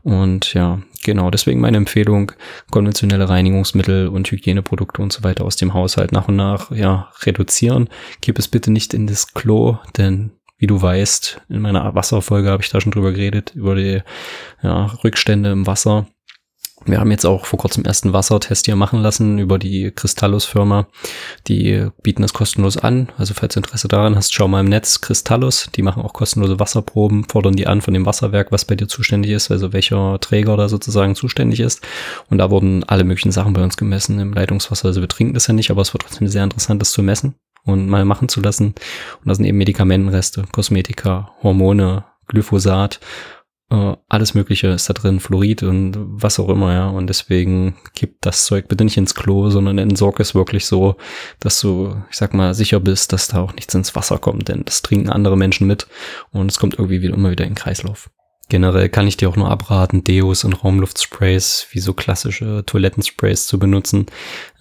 Und 0.02 0.54
ja, 0.54 0.80
genau, 1.04 1.30
deswegen 1.30 1.60
meine 1.60 1.76
Empfehlung, 1.76 2.32
konventionelle 2.70 3.28
Reinigungsmittel 3.28 4.08
und 4.08 4.30
Hygieneprodukte 4.30 5.02
und 5.02 5.12
so 5.12 5.22
weiter 5.22 5.44
aus 5.44 5.56
dem 5.56 5.74
Haushalt 5.74 6.12
nach 6.12 6.28
und 6.28 6.36
nach, 6.36 6.70
ja, 6.70 7.10
reduzieren. 7.22 7.88
Gib 8.20 8.38
es 8.38 8.48
bitte 8.48 8.72
nicht 8.72 8.92
in 8.92 9.06
das 9.06 9.34
Klo, 9.34 9.78
denn 9.96 10.32
wie 10.58 10.66
du 10.66 10.80
weißt, 10.80 11.42
in 11.48 11.60
meiner 11.60 11.94
Wasserfolge 11.94 12.48
habe 12.50 12.62
ich 12.62 12.70
da 12.70 12.80
schon 12.80 12.92
drüber 12.92 13.12
geredet, 13.12 13.52
über 13.54 13.74
die 13.74 14.02
ja, 14.62 14.86
Rückstände 15.04 15.50
im 15.50 15.66
Wasser 15.66 16.06
Wir 16.86 17.00
haben 17.00 17.10
jetzt 17.10 17.26
auch 17.26 17.46
vor 17.46 17.58
kurzem 17.58 17.84
ersten 17.84 18.12
Wassertest 18.12 18.66
hier 18.66 18.76
machen 18.76 19.00
lassen 19.00 19.38
über 19.38 19.58
die 19.58 19.90
Cristallus-Firma. 19.90 20.86
Die 21.48 21.88
bieten 22.02 22.22
das 22.22 22.32
kostenlos 22.32 22.76
an. 22.76 23.08
Also 23.18 23.34
falls 23.34 23.54
du 23.54 23.60
Interesse 23.60 23.88
daran 23.88 24.14
hast, 24.14 24.32
schau 24.32 24.46
mal 24.46 24.60
im 24.60 24.68
Netz 24.68 25.00
Cristallus. 25.00 25.68
Die 25.74 25.82
machen 25.82 26.02
auch 26.02 26.12
kostenlose 26.12 26.60
Wasserproben, 26.60 27.24
fordern 27.24 27.56
die 27.56 27.66
an 27.66 27.80
von 27.80 27.92
dem 27.92 28.06
Wasserwerk, 28.06 28.52
was 28.52 28.64
bei 28.64 28.76
dir 28.76 28.86
zuständig 28.86 29.32
ist, 29.32 29.50
also 29.50 29.72
welcher 29.72 30.20
Träger 30.20 30.56
da 30.56 30.68
sozusagen 30.68 31.16
zuständig 31.16 31.58
ist. 31.58 31.84
Und 32.30 32.38
da 32.38 32.50
wurden 32.50 32.84
alle 32.84 33.02
möglichen 33.02 33.32
Sachen 33.32 33.52
bei 33.52 33.64
uns 33.64 33.76
gemessen 33.76 34.20
im 34.20 34.32
Leitungswasser. 34.32 34.86
Also 34.86 35.00
wir 35.00 35.08
trinken 35.08 35.34
das 35.34 35.48
ja 35.48 35.54
nicht, 35.54 35.72
aber 35.72 35.82
es 35.82 35.92
wird 35.92 36.04
trotzdem 36.04 36.28
sehr 36.28 36.44
interessant, 36.44 36.80
das 36.80 36.92
zu 36.92 37.02
messen 37.02 37.34
und 37.64 37.88
mal 37.88 38.04
machen 38.04 38.28
zu 38.28 38.40
lassen. 38.40 38.66
Und 38.66 39.26
da 39.26 39.34
sind 39.34 39.44
eben 39.44 39.58
Medikamentenreste, 39.58 40.44
Kosmetika, 40.52 41.32
Hormone, 41.42 42.04
Glyphosat, 42.28 43.00
äh, 43.70 43.96
alles 44.08 44.34
Mögliche 44.34 44.68
ist 44.68 44.88
da 44.88 44.92
drin, 44.92 45.20
Fluorid 45.20 45.62
und 45.62 45.96
was 45.96 46.38
auch 46.38 46.48
immer, 46.48 46.72
ja. 46.72 46.88
Und 46.88 47.08
deswegen 47.08 47.76
kippt 47.94 48.24
das 48.24 48.44
Zeug 48.44 48.68
bitte 48.68 48.84
nicht 48.84 48.96
ins 48.96 49.14
Klo, 49.14 49.50
sondern 49.50 49.78
entsorg 49.78 50.20
es 50.20 50.34
wirklich 50.34 50.66
so, 50.66 50.96
dass 51.40 51.60
du, 51.60 51.96
ich 52.10 52.16
sag 52.16 52.32
mal, 52.34 52.54
sicher 52.54 52.80
bist, 52.80 53.12
dass 53.12 53.28
da 53.28 53.40
auch 53.40 53.54
nichts 53.54 53.74
ins 53.74 53.94
Wasser 53.96 54.18
kommt, 54.18 54.48
denn 54.48 54.64
das 54.64 54.82
trinken 54.82 55.10
andere 55.10 55.36
Menschen 55.36 55.66
mit 55.66 55.88
und 56.30 56.50
es 56.50 56.58
kommt 56.58 56.74
irgendwie 56.74 57.02
wieder, 57.02 57.14
immer 57.14 57.30
wieder 57.30 57.44
in 57.44 57.50
den 57.50 57.56
Kreislauf. 57.56 58.10
Generell 58.48 58.88
kann 58.88 59.08
ich 59.08 59.16
dir 59.16 59.28
auch 59.28 59.34
nur 59.34 59.50
abraten, 59.50 60.04
Deos 60.04 60.44
und 60.44 60.62
Raumluftsprays 60.62 61.66
wie 61.72 61.80
so 61.80 61.94
klassische 61.94 62.62
Toilettensprays 62.64 63.48
zu 63.48 63.58
benutzen. 63.58 64.06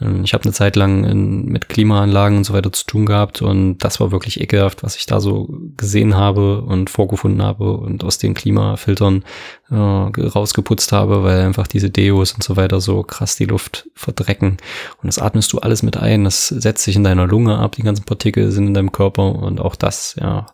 Ähm, 0.02 0.24
ich 0.24 0.34
habe 0.34 0.44
eine 0.46 0.54
Zeit 0.54 0.76
lang 0.76 1.04
in, 1.04 1.46
mit 1.46 1.70
Klimaanlagen 1.70 2.40
und 2.40 2.44
so 2.46 2.54
weiter 2.54 2.72
zu 2.72 2.86
tun 2.88 3.06
gehabt 3.06 3.44
und 3.44 3.78
das 3.80 4.00
war 4.00 4.12
wirklich 4.12 4.42
ekelhaft, 4.42 4.82
was 4.82 4.96
ich 4.96 5.06
da 5.06 5.20
so 5.20 5.50
gesehen 5.78 6.16
habe 6.16 6.62
und 6.62 6.90
vorgefunden 6.90 7.42
habe 7.42 7.78
und 7.78 8.04
aus 8.04 8.18
den 8.18 8.34
Klimafiltern 8.34 9.24
äh, 9.70 9.76
rausgeputzt 9.76 10.92
habe, 10.92 11.24
weil 11.24 11.42
einfach 11.42 11.68
diese 11.68 11.90
Deos 11.90 12.34
und 12.34 12.44
so 12.44 12.56
weiter 12.56 12.82
so 12.82 13.04
krass 13.04 13.36
die 13.36 13.46
Luft 13.46 13.90
verdrecken. 13.96 14.58
Und 15.02 15.08
das 15.08 15.20
atmest 15.20 15.52
du 15.54 15.60
alles 15.60 15.84
mit 15.84 15.98
ein, 15.98 16.24
das 16.24 16.48
setzt 16.48 16.84
sich 16.84 16.96
in 16.96 17.04
deiner 17.04 17.28
Lunge 17.28 17.58
ab, 17.58 17.74
die 17.74 17.84
ganzen 17.84 18.06
Partikel 18.06 18.52
sind 18.52 18.68
in 18.68 18.74
deinem 18.74 18.92
Körper 18.92 19.36
und 19.36 19.60
auch 19.60 19.76
das 19.76 20.16
ja, 20.20 20.48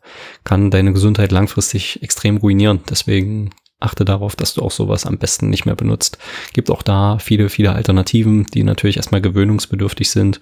kann 0.43 0.71
deine 0.71 0.93
Gesundheit 0.93 1.31
langfristig 1.31 2.01
extrem 2.01 2.37
ruinieren. 2.37 2.79
Deswegen 2.89 3.51
achte 3.81 4.05
darauf, 4.05 4.35
dass 4.35 4.53
du 4.53 4.61
auch 4.61 4.71
sowas 4.71 5.05
am 5.05 5.17
besten 5.17 5.49
nicht 5.49 5.65
mehr 5.65 5.75
benutzt. 5.75 6.17
Gibt 6.53 6.69
auch 6.69 6.83
da 6.83 7.17
viele, 7.17 7.49
viele 7.49 7.73
Alternativen, 7.73 8.45
die 8.45 8.63
natürlich 8.63 8.97
erstmal 8.97 9.21
gewöhnungsbedürftig 9.21 10.09
sind, 10.09 10.39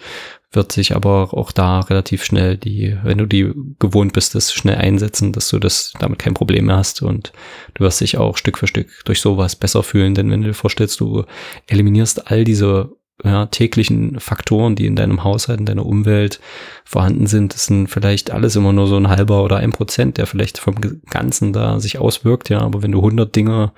wird 0.51 0.71
sich 0.71 0.95
aber 0.95 1.33
auch 1.33 1.51
da 1.51 1.81
relativ 1.81 2.23
schnell 2.23 2.57
die, 2.57 2.97
wenn 3.03 3.19
du 3.19 3.27
die 3.27 3.51
gewohnt 3.79 4.13
bist, 4.13 4.33
das 4.33 4.51
schnell 4.51 4.75
einsetzen, 4.75 5.31
dass 5.31 5.49
du 5.49 5.59
das 5.59 5.93
damit 5.99 6.19
kein 6.19 6.33
Problem 6.33 6.65
mehr 6.65 6.77
hast 6.77 7.01
und 7.01 7.31
du 7.75 7.83
wirst 7.83 8.01
dich 8.01 8.17
auch 8.17 8.35
Stück 8.35 8.57
für 8.57 8.67
Stück 8.67 8.89
durch 9.05 9.21
sowas 9.21 9.55
besser 9.55 9.83
fühlen, 9.83 10.15
denn 10.15 10.31
wenn 10.31 10.41
du 10.41 10.47
dir 10.47 10.53
vorstellst, 10.53 10.99
du 10.99 11.23
eliminierst 11.67 12.31
all 12.31 12.43
diese 12.43 12.91
ja, 13.23 13.45
täglichen 13.47 14.19
Faktoren, 14.19 14.75
die 14.75 14.85
in 14.85 14.95
deinem 14.95 15.23
Haushalt, 15.23 15.59
in 15.59 15.65
deiner 15.65 15.85
Umwelt 15.85 16.39
vorhanden 16.85 17.27
sind, 17.27 17.53
das 17.53 17.65
sind 17.65 17.87
vielleicht 17.87 18.31
alles 18.31 18.55
immer 18.55 18.71
nur 18.71 18.87
so 18.87 18.95
ein 18.95 19.09
halber 19.09 19.43
oder 19.43 19.57
ein 19.57 19.71
Prozent, 19.71 20.17
der 20.17 20.25
vielleicht 20.25 20.57
vom 20.57 20.75
Ganzen 21.09 21.51
da 21.51 21.79
sich 21.79 21.99
auswirkt, 21.99 22.49
ja, 22.49 22.61
aber 22.61 22.81
wenn 22.81 22.91
du 22.91 22.99
100 22.99 23.35
Dinge, 23.35 23.71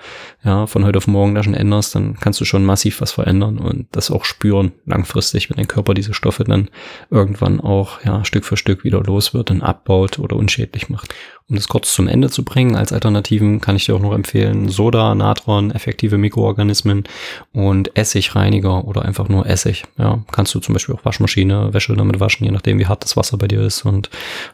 ja, 0.43 0.67
von 0.67 0.85
heute 0.85 0.97
auf 0.97 1.07
morgen 1.07 1.35
da 1.35 1.43
schon 1.43 1.53
änderst, 1.53 1.95
dann 1.95 2.17
kannst 2.19 2.39
du 2.39 2.45
schon 2.45 2.65
massiv 2.65 3.01
was 3.01 3.11
verändern 3.11 3.57
und 3.57 3.87
das 3.91 4.11
auch 4.11 4.25
spüren 4.25 4.71
langfristig, 4.85 5.49
wenn 5.49 5.57
dein 5.57 5.67
Körper 5.67 5.93
diese 5.93 6.13
Stoffe 6.13 6.43
dann 6.43 6.69
irgendwann 7.09 7.59
auch, 7.59 8.03
ja, 8.03 8.23
Stück 8.25 8.45
für 8.45 8.57
Stück 8.57 8.83
wieder 8.83 9.01
los 9.01 9.33
wird 9.33 9.51
und 9.51 9.61
abbaut 9.61 10.19
oder 10.19 10.35
unschädlich 10.35 10.89
macht. 10.89 11.13
Um 11.51 11.57
das 11.57 11.67
kurz 11.67 11.93
zum 11.93 12.07
Ende 12.07 12.29
zu 12.29 12.45
bringen, 12.45 12.77
als 12.77 12.93
Alternativen 12.93 13.59
kann 13.59 13.75
ich 13.75 13.83
dir 13.83 13.93
auch 13.93 13.99
noch 13.99 14.13
empfehlen, 14.13 14.69
Soda, 14.69 15.13
Natron, 15.13 15.71
effektive 15.71 16.17
Mikroorganismen 16.17 17.03
und 17.51 17.97
Essigreiniger 17.97 18.85
oder 18.87 19.03
einfach 19.03 19.27
nur 19.27 19.45
Essig. 19.45 19.83
Ja, 19.97 20.23
kannst 20.31 20.55
du 20.55 20.61
zum 20.61 20.71
Beispiel 20.71 20.95
auch 20.95 21.03
Waschmaschine, 21.03 21.73
Wäsche 21.73 21.93
damit 21.93 22.21
waschen, 22.21 22.45
je 22.45 22.51
nachdem 22.51 22.79
wie 22.79 22.85
hart 22.85 23.03
das 23.03 23.17
Wasser 23.17 23.37
bei 23.37 23.49
dir 23.49 23.59
ist 23.63 23.83
und 23.83 24.09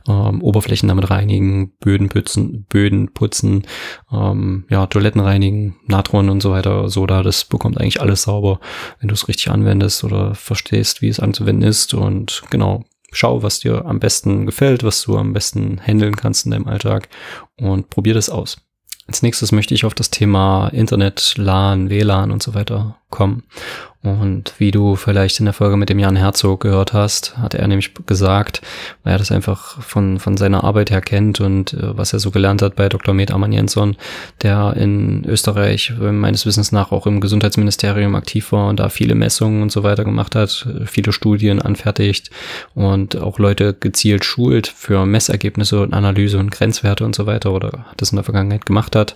ähm, 0.08 0.42
Oberflächen 0.42 0.90
damit 0.90 1.12
reinigen, 1.12 1.70
Böden 1.80 2.10
putzen, 2.10 2.66
Böden 2.68 3.14
putzen, 3.14 3.68
ähm, 4.12 4.66
ja, 4.72 4.88
Toiletten 4.88 5.22
reinigen, 5.22 5.76
Natron 5.86 6.32
und 6.32 6.42
so 6.42 6.50
weiter, 6.50 6.90
Soda, 6.90 7.22
das 7.22 7.46
bekommt 7.46 7.80
eigentlich 7.80 8.02
alles 8.02 8.24
sauber, 8.24 8.60
wenn 9.00 9.10
du 9.10 9.14
es 9.14 9.28
richtig 9.28 9.52
anwendest 9.52 10.04
oder 10.04 10.34
verstehst, 10.34 11.04
wie 11.04 11.10
es 11.10 11.20
anzuwenden 11.20 11.70
ist 11.70 11.94
und 11.94 12.42
genau, 12.50 12.86
schau, 13.12 13.44
was 13.44 13.60
dir 13.60 13.86
am 13.86 14.00
besten 14.00 14.46
gefällt, 14.46 14.84
was 14.84 15.02
du 15.04 15.18
am 15.18 15.34
besten 15.34 15.80
handeln 15.80 16.16
kannst 16.16 16.46
in 16.46 16.52
deinem 16.52 16.68
Alltag 16.68 17.10
und 17.58 17.90
probier 17.90 18.14
das 18.14 18.30
aus. 18.30 18.58
Als 19.08 19.22
nächstes 19.22 19.54
möchte 19.54 19.74
ich 19.74 19.86
auf 19.86 19.94
das 19.94 20.10
Thema 20.10 20.68
Internet, 20.70 21.36
LAN, 21.38 21.90
WLAN 21.90 22.32
und 22.32 22.44
so 22.44 22.54
weiter 22.54 22.98
kommen. 23.10 23.44
Und 24.04 24.54
wie 24.58 24.72
du 24.72 24.96
vielleicht 24.96 25.40
in 25.40 25.46
der 25.46 25.54
Folge 25.54 25.76
mit 25.76 25.90
dem 25.90 26.00
Jan 26.00 26.16
Herzog 26.16 26.62
gehört 26.62 26.94
hast, 26.94 27.38
hat 27.38 27.56
er 27.56 27.68
nämlich 27.68 27.94
gesagt, 28.06 28.62
weil 29.04 29.14
er 29.14 29.18
das 29.18 29.32
einfach 29.32 29.82
von, 29.82 30.20
von 30.20 30.38
seiner 30.38 30.64
Arbeit 30.64 30.92
her 30.92 31.02
kennt 31.02 31.42
und 31.42 31.74
äh, 31.74 31.98
was 31.98 32.14
er 32.14 32.20
so 32.20 32.32
gelernt 32.32 32.62
hat 32.62 32.76
bei 32.76 32.90
Dr. 32.90 33.14
Med 33.14 33.32
Amann 33.32 33.52
Jensson, 33.52 33.98
der 34.44 34.76
in 34.78 35.26
Österreich 35.26 35.94
meines 36.00 36.46
Wissens 36.46 36.72
nach 36.72 36.92
auch 36.92 37.08
im 37.08 37.20
Gesundheitsministerium 37.20 38.16
aktiv 38.16 38.52
war 38.52 38.70
und 38.70 38.80
da 38.80 38.90
viele 38.90 39.16
Messungen 39.16 39.62
und 39.64 39.72
so 39.72 39.84
weiter 39.84 40.06
gemacht 40.06 40.36
hat, 40.36 40.68
viele 40.86 41.12
Studien 41.12 41.62
anfertigt 41.62 42.30
und 42.76 43.18
auch 43.18 43.40
Leute 43.40 43.74
gezielt 43.74 44.24
schult 44.24 44.68
für 44.68 45.06
Messergebnisse 45.06 45.82
und 45.82 45.94
Analyse 45.94 46.38
und 46.38 46.52
Grenzwerte 46.52 47.04
und 47.04 47.16
so 47.16 47.26
weiter 47.26 47.52
oder 47.52 47.86
das 47.98 48.12
in 48.12 48.18
der 48.18 48.24
Vergangenheit 48.24 48.66
gemacht 48.66 48.96
hat. 48.96 49.16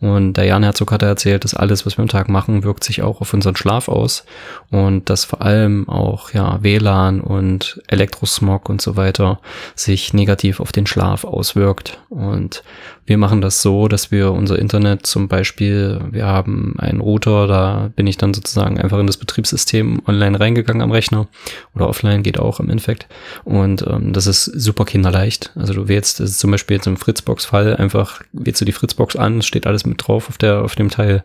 Und 0.00 0.34
der 0.34 0.44
Jan 0.44 0.62
Herzog 0.62 0.92
hat 0.92 1.02
erzählt, 1.02 1.44
dass 1.44 1.54
alles, 1.54 1.86
was 1.86 1.98
wir 1.98 2.02
am 2.02 2.08
Tag 2.08 2.28
machen, 2.28 2.62
wirkt 2.62 2.84
sich 2.84 3.02
auch 3.02 3.20
auf 3.20 3.27
unseren 3.34 3.56
Schlaf 3.56 3.88
aus 3.88 4.24
und 4.70 5.08
dass 5.08 5.24
vor 5.24 5.42
allem 5.42 5.88
auch 5.88 6.32
ja 6.32 6.62
WLAN 6.62 7.20
und 7.20 7.80
Elektrosmog 7.88 8.68
und 8.68 8.82
so 8.82 8.96
weiter 8.96 9.40
sich 9.74 10.12
negativ 10.12 10.60
auf 10.60 10.72
den 10.72 10.86
Schlaf 10.86 11.24
auswirkt. 11.24 11.98
Und 12.10 12.62
wir 13.08 13.16
machen 13.16 13.40
das 13.40 13.62
so, 13.62 13.88
dass 13.88 14.10
wir 14.10 14.32
unser 14.32 14.58
Internet 14.58 15.06
zum 15.06 15.28
Beispiel, 15.28 15.98
wir 16.10 16.26
haben 16.26 16.74
einen 16.78 17.00
Router, 17.00 17.46
da 17.46 17.90
bin 17.96 18.06
ich 18.06 18.18
dann 18.18 18.34
sozusagen 18.34 18.78
einfach 18.78 18.98
in 18.98 19.06
das 19.06 19.16
Betriebssystem 19.16 20.02
online 20.06 20.38
reingegangen 20.38 20.82
am 20.82 20.90
Rechner 20.90 21.26
oder 21.74 21.88
offline 21.88 22.22
geht 22.22 22.38
auch 22.38 22.60
im 22.60 22.68
Endeffekt. 22.68 23.06
Und 23.44 23.82
ähm, 23.86 24.12
das 24.12 24.26
ist 24.26 24.44
super 24.44 24.84
kinderleicht. 24.84 25.52
Also 25.54 25.72
du 25.72 25.88
wählst 25.88 26.20
das 26.20 26.32
ist 26.32 26.38
zum 26.38 26.50
Beispiel 26.50 26.76
jetzt 26.76 26.86
im 26.86 26.98
Fritzbox-Fall 26.98 27.76
einfach 27.76 28.20
wählst 28.32 28.60
du 28.60 28.66
die 28.66 28.72
Fritzbox 28.72 29.16
an, 29.16 29.40
steht 29.40 29.66
alles 29.66 29.86
mit 29.86 30.06
drauf 30.06 30.28
auf 30.28 30.36
der 30.36 30.62
auf 30.62 30.74
dem 30.74 30.90
Teil. 30.90 31.24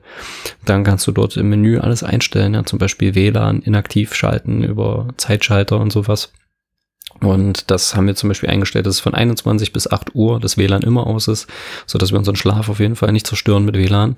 Dann 0.63 0.85
kannst 0.85 1.05
du 1.07 1.11
dort 1.11 1.35
im 1.35 1.49
Menü 1.49 1.79
alles 1.79 1.92
einstellen, 2.01 2.55
ja, 2.55 2.63
zum 2.63 2.79
Beispiel 2.79 3.13
WLAN 3.13 3.61
inaktiv 3.61 4.15
schalten 4.15 4.63
über 4.63 5.09
Zeitschalter 5.17 5.79
und 5.79 5.91
sowas. 5.91 6.31
Und 7.19 7.69
das 7.71 7.95
haben 7.95 8.07
wir 8.07 8.15
zum 8.15 8.29
Beispiel 8.29 8.49
eingestellt, 8.49 8.85
dass 8.85 8.95
es 8.95 8.99
von 8.99 9.13
21 9.13 9.71
bis 9.71 9.89
8 9.89 10.15
Uhr 10.15 10.39
das 10.39 10.57
WLAN 10.57 10.81
immer 10.81 11.07
aus 11.07 11.27
ist, 11.27 11.47
so 11.85 11.97
dass 11.97 12.11
wir 12.11 12.17
unseren 12.17 12.35
Schlaf 12.35 12.69
auf 12.69 12.79
jeden 12.79 12.95
Fall 12.95 13.11
nicht 13.11 13.27
zerstören 13.27 13.65
mit 13.65 13.77
WLAN. 13.77 14.15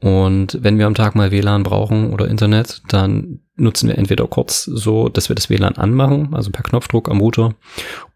Und 0.00 0.58
wenn 0.60 0.78
wir 0.78 0.86
am 0.86 0.94
Tag 0.94 1.14
mal 1.14 1.30
WLAN 1.30 1.62
brauchen 1.62 2.12
oder 2.12 2.28
Internet, 2.28 2.82
dann 2.88 3.40
nutzen 3.56 3.88
wir 3.88 3.96
entweder 3.96 4.26
kurz 4.26 4.64
so, 4.64 5.08
dass 5.08 5.28
wir 5.28 5.36
das 5.36 5.50
WLAN 5.50 5.76
anmachen, 5.76 6.34
also 6.34 6.50
per 6.50 6.64
Knopfdruck 6.64 7.08
am 7.08 7.20
Router, 7.20 7.54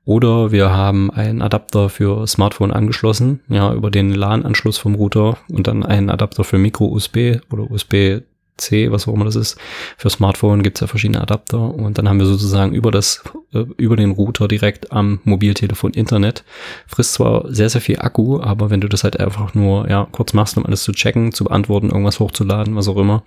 oder 0.04 0.52
wir 0.52 0.70
haben 0.70 1.10
einen 1.10 1.42
Adapter 1.42 1.88
für 1.88 2.26
Smartphone 2.26 2.72
angeschlossen, 2.72 3.40
ja, 3.48 3.72
über 3.72 3.90
den 3.90 4.14
LAN-Anschluss 4.14 4.78
vom 4.78 4.94
Router 4.94 5.36
und 5.50 5.66
dann 5.66 5.84
einen 5.84 6.10
Adapter 6.10 6.44
für 6.44 6.58
Micro-USB 6.58 7.40
oder 7.50 7.70
USB 7.70 8.22
C, 8.56 8.90
was 8.90 9.06
auch 9.06 9.14
immer 9.14 9.24
das 9.24 9.36
ist. 9.36 9.58
Für 9.96 10.10
Smartphone 10.10 10.62
gibt 10.62 10.78
es 10.78 10.80
ja 10.80 10.86
verschiedene 10.86 11.20
Adapter 11.20 11.60
und 11.60 11.98
dann 11.98 12.08
haben 12.08 12.18
wir 12.18 12.26
sozusagen 12.26 12.72
über 12.72 12.90
das, 12.90 13.22
äh, 13.52 13.64
über 13.76 13.96
den 13.96 14.12
Router 14.12 14.48
direkt 14.48 14.92
am 14.92 15.20
Mobiltelefon 15.24 15.92
Internet. 15.92 16.44
Frisst 16.86 17.14
zwar 17.14 17.52
sehr, 17.52 17.68
sehr 17.68 17.80
viel 17.80 17.98
Akku, 17.98 18.40
aber 18.40 18.70
wenn 18.70 18.80
du 18.80 18.88
das 18.88 19.04
halt 19.04 19.20
einfach 19.20 19.54
nur, 19.54 19.88
ja, 19.88 20.06
kurz 20.10 20.32
machst, 20.32 20.56
um 20.56 20.66
alles 20.66 20.84
zu 20.84 20.92
checken, 20.92 21.32
zu 21.32 21.44
beantworten, 21.44 21.90
irgendwas 21.90 22.20
hochzuladen, 22.20 22.76
was 22.76 22.88
auch 22.88 22.96
immer, 22.96 23.22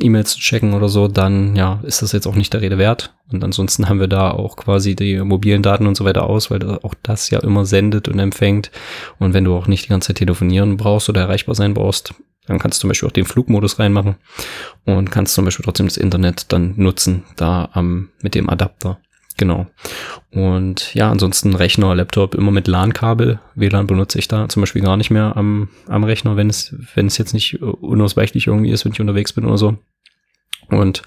E-Mails 0.00 0.32
zu 0.32 0.40
checken 0.40 0.74
oder 0.74 0.88
so, 0.88 1.08
dann, 1.08 1.56
ja, 1.56 1.80
ist 1.82 2.02
das 2.02 2.12
jetzt 2.12 2.26
auch 2.26 2.34
nicht 2.34 2.52
der 2.52 2.60
Rede 2.60 2.78
wert. 2.78 3.14
Und 3.30 3.44
ansonsten 3.44 3.88
haben 3.88 4.00
wir 4.00 4.08
da 4.08 4.30
auch 4.30 4.56
quasi 4.56 4.94
die 4.96 5.18
mobilen 5.18 5.62
Daten 5.62 5.86
und 5.86 5.96
so 5.96 6.04
weiter 6.04 6.24
aus, 6.24 6.50
weil 6.50 6.64
auch 6.66 6.94
das 7.02 7.30
ja 7.30 7.40
immer 7.40 7.64
sendet 7.66 8.08
und 8.08 8.18
empfängt. 8.18 8.70
Und 9.18 9.34
wenn 9.34 9.44
du 9.44 9.54
auch 9.54 9.66
nicht 9.66 9.84
die 9.84 9.88
ganze 9.88 10.08
Zeit 10.08 10.18
telefonieren 10.18 10.76
brauchst 10.76 11.08
oder 11.08 11.22
erreichbar 11.22 11.54
sein 11.54 11.74
brauchst, 11.74 12.14
dann 12.46 12.58
kannst 12.58 12.78
du 12.78 12.80
zum 12.82 12.88
Beispiel 12.88 13.08
auch 13.08 13.12
den 13.12 13.26
Flugmodus 13.26 13.78
reinmachen 13.78 14.16
und 14.86 15.10
kannst 15.10 15.34
zum 15.34 15.44
Beispiel 15.44 15.64
trotzdem 15.64 15.86
das 15.86 15.98
Internet 15.98 16.50
dann 16.52 16.74
nutzen, 16.76 17.24
da 17.36 17.70
ähm, 17.74 18.08
mit 18.22 18.34
dem 18.34 18.48
Adapter. 18.48 18.98
Genau. 19.38 19.66
Und 20.32 20.92
ja, 20.94 21.10
ansonsten 21.10 21.54
Rechner, 21.54 21.94
Laptop 21.94 22.34
immer 22.34 22.50
mit 22.50 22.66
LAN-Kabel. 22.66 23.38
WLAN 23.54 23.86
benutze 23.86 24.18
ich 24.18 24.28
da 24.28 24.48
zum 24.48 24.60
Beispiel 24.60 24.82
gar 24.82 24.96
nicht 24.98 25.10
mehr 25.10 25.36
am, 25.36 25.68
am 25.86 26.04
Rechner, 26.04 26.36
wenn 26.36 26.50
es, 26.50 26.74
wenn 26.94 27.06
es 27.06 27.16
jetzt 27.16 27.32
nicht 27.32 27.62
unausweichlich 27.62 28.48
irgendwie 28.48 28.70
ist, 28.70 28.84
wenn 28.84 28.92
ich 28.92 29.00
unterwegs 29.00 29.32
bin 29.32 29.46
oder 29.46 29.56
so. 29.56 29.78
Und 30.68 31.02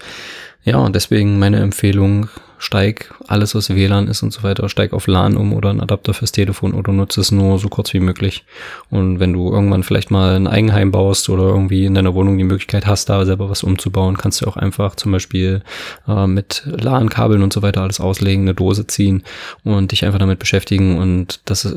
ja, 0.64 0.88
deswegen 0.88 1.38
meine 1.38 1.60
Empfehlung, 1.60 2.28
steig 2.62 3.12
alles, 3.26 3.56
was 3.56 3.74
WLAN 3.74 4.06
ist 4.06 4.22
und 4.22 4.32
so 4.32 4.44
weiter, 4.44 4.68
steig 4.68 4.92
auf 4.92 5.08
LAN 5.08 5.36
um 5.36 5.52
oder 5.52 5.70
einen 5.70 5.80
Adapter 5.80 6.14
fürs 6.14 6.30
Telefon 6.30 6.74
oder 6.74 6.92
nutze 6.92 7.20
es 7.20 7.32
nur 7.32 7.58
so 7.58 7.68
kurz 7.68 7.92
wie 7.92 7.98
möglich. 7.98 8.44
Und 8.88 9.18
wenn 9.18 9.32
du 9.32 9.52
irgendwann 9.52 9.82
vielleicht 9.82 10.12
mal 10.12 10.36
ein 10.36 10.46
Eigenheim 10.46 10.92
baust 10.92 11.28
oder 11.28 11.42
irgendwie 11.42 11.86
in 11.86 11.94
deiner 11.94 12.14
Wohnung 12.14 12.38
die 12.38 12.44
Möglichkeit 12.44 12.86
hast, 12.86 13.08
da 13.08 13.24
selber 13.24 13.50
was 13.50 13.64
umzubauen, 13.64 14.16
kannst 14.16 14.40
du 14.40 14.46
auch 14.46 14.56
einfach 14.56 14.94
zum 14.94 15.10
Beispiel 15.10 15.62
äh, 16.06 16.28
mit 16.28 16.62
LAN-Kabeln 16.66 17.42
und 17.42 17.52
so 17.52 17.62
weiter 17.62 17.82
alles 17.82 18.00
auslegen, 18.00 18.44
eine 18.44 18.54
Dose 18.54 18.86
ziehen 18.86 19.24
und 19.64 19.90
dich 19.90 20.04
einfach 20.04 20.20
damit 20.20 20.38
beschäftigen. 20.38 20.98
Und 20.98 21.40
das 21.46 21.76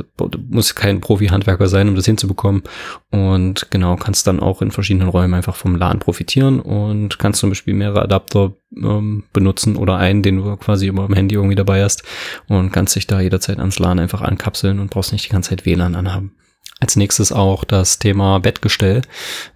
muss 0.49 0.75
kein 0.75 1.01
Profi-Handwerker 1.01 1.67
sein, 1.67 1.89
um 1.89 1.95
das 1.95 2.05
hinzubekommen. 2.05 2.61
Und 3.09 3.71
genau, 3.71 3.95
kannst 3.95 4.27
dann 4.27 4.39
auch 4.39 4.61
in 4.61 4.69
verschiedenen 4.69 5.09
Räumen 5.09 5.33
einfach 5.33 5.55
vom 5.55 5.75
LAN 5.75 5.97
profitieren 5.97 6.59
und 6.59 7.17
kannst 7.17 7.39
zum 7.39 7.49
Beispiel 7.49 7.73
mehrere 7.73 8.03
Adapter 8.03 8.53
ähm, 8.77 9.23
benutzen 9.33 9.77
oder 9.77 9.97
einen, 9.97 10.21
den 10.21 10.37
du 10.37 10.55
quasi 10.57 10.74
immer 10.83 11.03
am 11.03 11.13
Handy 11.13 11.35
irgendwie 11.35 11.55
dabei 11.55 11.83
hast 11.83 12.03
und 12.47 12.71
kannst 12.71 12.95
dich 12.95 13.07
da 13.07 13.19
jederzeit 13.19 13.59
ans 13.59 13.79
LAN 13.79 13.99
einfach 13.99 14.21
ankapseln 14.21 14.79
und 14.79 14.91
brauchst 14.91 15.11
nicht 15.11 15.25
die 15.25 15.31
ganze 15.31 15.51
Zeit 15.51 15.65
WLAN 15.65 15.95
anhaben. 15.95 16.35
Als 16.81 16.97
nächstes 16.97 17.31
auch 17.31 17.63
das 17.63 17.99
Thema 17.99 18.39
Bettgestell, 18.39 19.01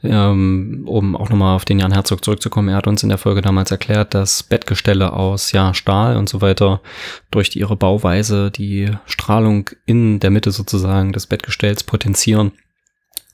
ähm, 0.03 0.83
um 0.85 1.17
auch 1.17 1.29
nochmal 1.29 1.57
auf 1.57 1.65
den 1.65 1.79
Jan 1.79 1.91
Herzog 1.91 2.23
zurückzukommen. 2.23 2.69
Er 2.69 2.77
hat 2.77 2.87
uns 2.87 3.03
in 3.03 3.09
der 3.09 3.17
Folge 3.17 3.41
damals 3.41 3.71
erklärt, 3.71 4.13
dass 4.13 4.41
Bettgestelle 4.41 5.11
aus 5.11 5.51
ja, 5.51 5.73
Stahl 5.73 6.15
und 6.15 6.29
so 6.29 6.39
weiter 6.39 6.81
durch 7.29 7.53
ihre 7.57 7.75
Bauweise 7.75 8.51
die 8.51 8.89
Strahlung 9.05 9.69
in 9.85 10.21
der 10.21 10.29
Mitte 10.29 10.51
sozusagen 10.51 11.11
des 11.11 11.27
Bettgestells 11.27 11.83
potenzieren 11.83 12.53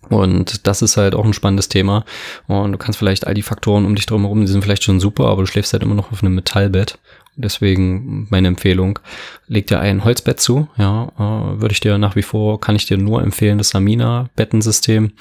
und 0.10 0.68
das 0.68 0.82
ist 0.82 0.98
halt 0.98 1.16
auch 1.16 1.26
ein 1.26 1.34
spannendes 1.34 1.70
Thema. 1.70 2.06
Und 2.48 2.72
du 2.72 2.78
kannst 2.78 3.00
vielleicht 3.00 3.28
all 3.28 3.34
die 3.34 3.42
Faktoren 3.42 3.86
um 3.86 3.96
dich 3.96 4.06
drum 4.06 4.22
herum, 4.22 4.42
die 4.42 4.48
sind 4.48 4.64
vielleicht 4.64 4.84
schon 4.84 5.00
super, 5.00 5.28
aber 5.28 5.44
du 5.44 5.48
schläfst 5.48 5.74
halt 5.74 5.84
immer 5.84 5.96
noch 5.96 6.12
auf 6.12 6.24
einem 6.24 6.36
Metallbett. 6.36 7.00
Deswegen 7.38 8.28
meine 8.30 8.48
Empfehlung, 8.48 9.00
leg 9.48 9.68
dir 9.68 9.80
ein 9.80 10.06
Holzbett 10.06 10.40
zu. 10.40 10.70
Ja, 10.78 11.12
äh, 11.18 11.62
würde 11.62 11.74
ich 11.74 11.82
dir 11.82 11.98
nach 11.98 12.16
wie 12.16 12.22
vor, 12.22 12.62
kann 12.62 12.76
ich 12.76 12.86
dir 12.86 12.98
nur 12.98 13.22
empfehlen, 13.22 13.58
das 13.58 13.70
Samina-Bettensystem. 13.70 15.12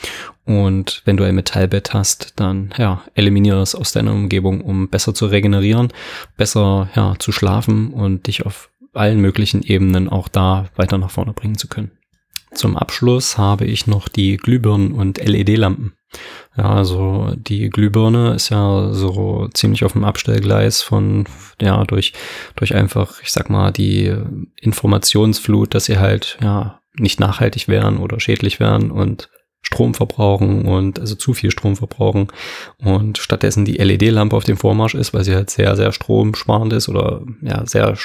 Und 0.44 1.03
wenn 1.05 1.16
du 1.16 1.24
ein 1.24 1.35
Metallbett 1.35 1.92
hast, 1.92 2.35
dann 2.37 2.72
ja, 2.79 3.03
eliminiere 3.14 3.62
es 3.62 3.74
aus 3.74 3.92
deiner 3.92 4.12
Umgebung, 4.12 4.61
um 4.61 4.88
besser 4.88 5.14
zu 5.14 5.27
regenerieren, 5.27 5.92
besser 6.37 6.88
ja, 6.94 7.14
zu 7.18 7.33
schlafen 7.33 7.92
und 7.92 8.27
dich 8.27 8.46
auf 8.46 8.70
allen 8.92 9.20
möglichen 9.20 9.62
Ebenen 9.62 10.09
auch 10.09 10.29
da 10.29 10.66
weiter 10.77 10.98
nach 10.98 11.11
vorne 11.11 11.33
bringen 11.33 11.59
zu 11.59 11.68
können. 11.68 11.90
Zum 12.55 12.77
Abschluss 12.77 13.37
habe 13.38 13.64
ich 13.64 13.87
noch 13.87 14.09
die 14.09 14.37
Glühbirnen 14.37 14.93
und 14.93 15.19
LED-Lampen. 15.19 15.95
Ja, 16.57 16.75
also 16.75 17.33
die 17.37 17.69
Glühbirne 17.69 18.35
ist 18.35 18.49
ja 18.49 18.93
so 18.93 19.49
ziemlich 19.53 19.85
auf 19.85 19.93
dem 19.93 20.05
Abstellgleis 20.05 20.83
von, 20.83 21.25
ja, 21.61 21.83
durch, 21.85 22.12
durch 22.55 22.75
einfach, 22.75 23.21
ich 23.23 23.33
sag 23.33 23.51
mal, 23.51 23.73
die 23.73 24.14
Informationsflut, 24.61 25.75
dass 25.75 25.87
sie 25.87 25.99
halt, 25.99 26.38
ja, 26.40 26.81
nicht 26.97 27.19
nachhaltig 27.19 27.67
wären 27.67 27.99
oder 27.99 28.21
schädlich 28.21 28.61
wären 28.61 28.93
und 28.93 29.29
Strom 29.62 29.95
verbrauchen 29.95 30.67
und 30.67 31.01
also 31.01 31.17
zu 31.17 31.33
viel 31.33 31.51
Strom 31.51 31.75
verbrauchen 31.75 32.29
und 32.79 33.19
stattdessen 33.19 33.64
die 33.64 33.79
LED-Lampe 33.79 34.37
auf 34.37 34.45
dem 34.45 34.59
Vormarsch 34.59 34.95
ist, 34.95 35.14
weil 35.14 35.25
sie 35.25 35.35
halt 35.35 35.51
sehr, 35.51 35.75
sehr 35.75 35.90
stromsparend 35.90 36.73
ist 36.73 36.88
oder 36.88 37.23
ja, 37.43 37.67
sehr 37.67 37.97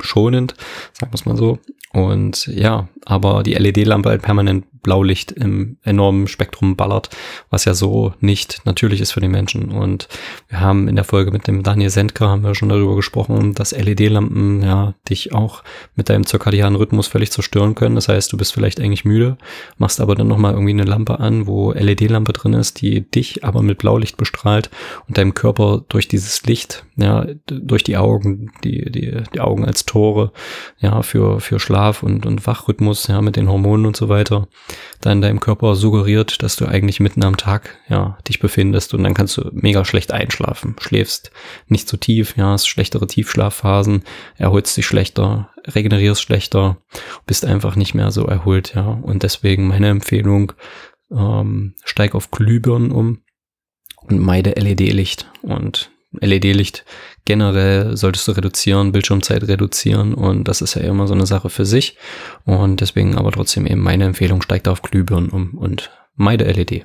stromschonend, 0.00 0.54
sagen 0.92 1.12
wir 1.12 1.14
es 1.14 1.26
mal 1.26 1.36
so. 1.36 1.58
Und 1.92 2.46
ja, 2.46 2.88
aber 3.04 3.42
die 3.42 3.54
LED-Lampe 3.54 4.08
halt 4.08 4.22
permanent 4.22 4.66
Blaulicht 4.84 5.32
im 5.32 5.78
enormen 5.82 6.28
Spektrum 6.28 6.76
ballert, 6.76 7.10
was 7.50 7.64
ja 7.64 7.74
so 7.74 8.14
nicht 8.20 8.60
natürlich 8.64 9.00
ist 9.00 9.10
für 9.10 9.20
die 9.20 9.28
Menschen. 9.28 9.72
Und 9.72 10.08
wir 10.48 10.60
haben 10.60 10.86
in 10.86 10.94
der 10.94 11.04
Folge 11.04 11.32
mit 11.32 11.48
dem 11.48 11.64
Daniel 11.64 11.90
Sendker 11.90 12.28
haben 12.28 12.44
wir 12.44 12.54
schon 12.54 12.68
darüber 12.68 12.94
gesprochen, 12.94 13.54
dass 13.54 13.72
LED-Lampen 13.72 14.62
ja 14.62 14.94
dich 15.10 15.32
auch 15.32 15.64
mit 15.96 16.08
deinem 16.08 16.26
zirkadianen 16.26 16.76
Rhythmus 16.76 17.08
völlig 17.08 17.32
zerstören 17.32 17.74
können. 17.74 17.96
Das 17.96 18.08
heißt, 18.08 18.32
du 18.32 18.36
bist 18.36 18.52
vielleicht 18.52 18.78
eigentlich 18.78 19.04
müde, 19.04 19.38
machst 19.78 20.00
aber 20.00 20.14
dann 20.14 20.28
nochmal 20.28 20.52
irgendwie 20.52 20.72
eine 20.72 20.84
Lampe 20.84 21.18
an, 21.18 21.48
wo 21.48 21.72
LED-Lampe 21.72 22.32
drin 22.32 22.52
ist, 22.52 22.80
die 22.80 23.10
dich 23.10 23.42
aber 23.44 23.62
mit 23.62 23.78
Blaulicht 23.78 24.16
bestrahlt 24.16 24.70
und 25.08 25.18
deinem 25.18 25.34
Körper 25.34 25.82
durch 25.88 26.06
dieses 26.06 26.44
Licht, 26.44 26.84
ja, 26.96 27.26
durch 27.46 27.82
die 27.82 27.96
Augen, 27.96 28.52
die, 28.62 28.92
die, 28.92 29.22
die 29.34 29.40
Augen 29.40 29.64
als 29.64 29.86
Tore, 29.86 30.32
ja, 30.78 31.02
für, 31.02 31.40
für 31.40 31.58
Schlaf 31.58 32.02
und, 32.02 32.26
und 32.26 32.46
Wachrhythmus, 32.46 33.06
ja, 33.06 33.22
mit 33.22 33.36
den 33.36 33.48
Hormonen 33.48 33.86
und 33.86 33.96
so 33.96 34.08
weiter, 34.08 34.48
dann 35.00 35.20
deinem 35.20 35.40
Körper 35.40 35.74
suggeriert, 35.74 36.42
dass 36.42 36.56
du 36.56 36.66
eigentlich 36.66 37.00
mitten 37.00 37.24
am 37.24 37.36
Tag, 37.36 37.78
ja, 37.88 38.18
dich 38.28 38.40
befindest 38.40 38.94
und 38.94 39.02
dann 39.04 39.14
kannst 39.14 39.36
du 39.36 39.50
mega 39.52 39.84
schlecht 39.84 40.12
einschlafen. 40.12 40.76
Schläfst 40.80 41.30
nicht 41.68 41.88
so 41.88 41.96
tief, 41.96 42.36
ja, 42.36 42.50
hast 42.50 42.68
schlechtere 42.68 43.06
Tiefschlafphasen, 43.06 44.04
erholst 44.36 44.76
dich 44.76 44.86
schlechter, 44.86 45.50
regenerierst 45.66 46.22
schlechter, 46.22 46.78
bist 47.26 47.44
einfach 47.44 47.76
nicht 47.76 47.94
mehr 47.94 48.10
so 48.10 48.24
erholt, 48.26 48.74
ja. 48.74 48.86
Und 48.86 49.22
deswegen 49.22 49.68
meine 49.68 49.88
Empfehlung, 49.88 50.52
ähm, 51.10 51.74
steig 51.84 52.14
auf 52.14 52.30
Glühbirnen 52.30 52.90
um 52.90 53.20
und 54.06 54.18
meide 54.18 54.50
LED-Licht 54.52 55.30
und 55.42 55.90
LED-Licht 56.20 56.84
generell 57.24 57.96
solltest 57.96 58.28
du 58.28 58.32
reduzieren, 58.32 58.92
Bildschirmzeit 58.92 59.44
reduzieren 59.48 60.14
und 60.14 60.44
das 60.44 60.62
ist 60.62 60.74
ja 60.74 60.82
immer 60.82 61.06
so 61.06 61.14
eine 61.14 61.26
Sache 61.26 61.50
für 61.50 61.64
sich 61.64 61.96
und 62.44 62.80
deswegen 62.80 63.16
aber 63.16 63.32
trotzdem 63.32 63.66
eben 63.66 63.80
meine 63.80 64.04
Empfehlung, 64.04 64.42
steigt 64.42 64.68
auf 64.68 64.82
Glühbirnen 64.82 65.30
um 65.30 65.54
und 65.54 65.90
meide 66.16 66.44
LED. 66.44 66.84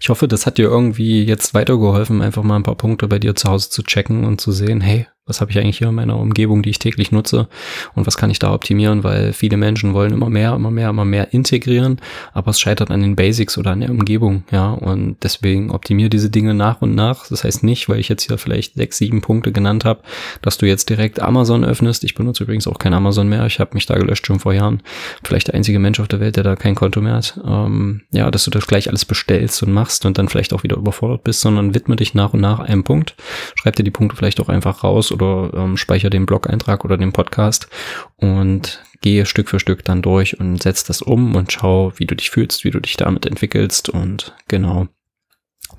Ich 0.00 0.08
hoffe, 0.10 0.28
das 0.28 0.44
hat 0.44 0.58
dir 0.58 0.68
irgendwie 0.68 1.24
jetzt 1.24 1.54
weitergeholfen, 1.54 2.20
einfach 2.20 2.42
mal 2.42 2.56
ein 2.56 2.62
paar 2.62 2.76
Punkte 2.76 3.08
bei 3.08 3.18
dir 3.18 3.34
zu 3.34 3.48
Hause 3.48 3.70
zu 3.70 3.82
checken 3.82 4.24
und 4.24 4.40
zu 4.40 4.52
sehen, 4.52 4.82
hey, 4.82 5.06
was 5.26 5.40
habe 5.40 5.50
ich 5.50 5.58
eigentlich 5.58 5.78
hier 5.78 5.88
in 5.88 5.94
meiner 5.94 6.18
Umgebung, 6.18 6.62
die 6.62 6.70
ich 6.70 6.78
täglich 6.78 7.10
nutze 7.10 7.48
und 7.94 8.06
was 8.06 8.16
kann 8.16 8.30
ich 8.30 8.38
da 8.38 8.54
optimieren, 8.54 9.02
weil 9.02 9.32
viele 9.32 9.56
Menschen 9.56 9.92
wollen 9.92 10.12
immer 10.12 10.30
mehr, 10.30 10.54
immer 10.54 10.70
mehr, 10.70 10.90
immer 10.90 11.04
mehr 11.04 11.34
integrieren, 11.34 12.00
aber 12.32 12.50
es 12.50 12.60
scheitert 12.60 12.92
an 12.92 13.02
den 13.02 13.16
Basics 13.16 13.58
oder 13.58 13.72
an 13.72 13.80
der 13.80 13.90
Umgebung, 13.90 14.44
ja, 14.52 14.70
und 14.72 15.16
deswegen 15.22 15.70
optimiere 15.72 16.10
diese 16.10 16.30
Dinge 16.30 16.54
nach 16.54 16.80
und 16.80 16.94
nach. 16.94 17.26
Das 17.26 17.42
heißt 17.42 17.64
nicht, 17.64 17.88
weil 17.88 17.98
ich 17.98 18.08
jetzt 18.08 18.22
hier 18.22 18.38
vielleicht 18.38 18.74
sechs, 18.74 18.98
sieben 18.98 19.20
Punkte 19.20 19.50
genannt 19.50 19.84
habe, 19.84 20.00
dass 20.42 20.58
du 20.58 20.66
jetzt 20.66 20.88
direkt 20.90 21.20
Amazon 21.20 21.64
öffnest. 21.64 22.04
Ich 22.04 22.14
benutze 22.14 22.44
übrigens 22.44 22.68
auch 22.68 22.78
kein 22.78 22.94
Amazon 22.94 23.28
mehr. 23.28 23.46
Ich 23.46 23.58
habe 23.58 23.74
mich 23.74 23.86
da 23.86 23.96
gelöscht 23.96 24.26
schon 24.26 24.38
vor 24.38 24.52
Jahren. 24.52 24.82
Vielleicht 25.24 25.48
der 25.48 25.54
einzige 25.54 25.80
Mensch 25.80 25.98
auf 25.98 26.08
der 26.08 26.20
Welt, 26.20 26.36
der 26.36 26.44
da 26.44 26.54
kein 26.54 26.74
Konto 26.76 27.00
mehr 27.00 27.14
hat. 27.14 27.40
Ähm, 27.44 28.02
ja, 28.12 28.30
dass 28.30 28.44
du 28.44 28.50
das 28.50 28.66
gleich 28.66 28.88
alles 28.88 29.04
bestellst 29.04 29.62
und 29.62 29.72
machst 29.72 30.06
und 30.06 30.18
dann 30.18 30.28
vielleicht 30.28 30.52
auch 30.52 30.62
wieder 30.62 30.76
überfordert 30.76 31.24
bist, 31.24 31.40
sondern 31.40 31.74
widme 31.74 31.96
dich 31.96 32.14
nach 32.14 32.32
und 32.32 32.40
nach 32.40 32.60
einem 32.60 32.84
Punkt. 32.84 33.16
Schreib 33.56 33.74
dir 33.76 33.84
die 33.84 33.90
Punkte 33.90 34.16
vielleicht 34.16 34.40
auch 34.40 34.48
einfach 34.48 34.84
raus 34.84 35.10
oder 35.16 35.52
ähm, 35.54 35.76
speichere 35.76 36.10
den 36.10 36.26
Blog-Eintrag 36.26 36.84
oder 36.84 36.96
den 36.96 37.12
Podcast 37.12 37.68
und 38.16 38.82
gehe 39.00 39.26
Stück 39.26 39.48
für 39.48 39.60
Stück 39.60 39.84
dann 39.84 40.02
durch 40.02 40.40
und 40.40 40.62
setz 40.62 40.84
das 40.84 41.02
um 41.02 41.34
und 41.34 41.52
schau, 41.52 41.92
wie 41.96 42.06
du 42.06 42.14
dich 42.14 42.30
fühlst, 42.30 42.64
wie 42.64 42.70
du 42.70 42.80
dich 42.80 42.96
damit 42.96 43.26
entwickelst 43.26 43.88
und 43.88 44.34
genau. 44.48 44.88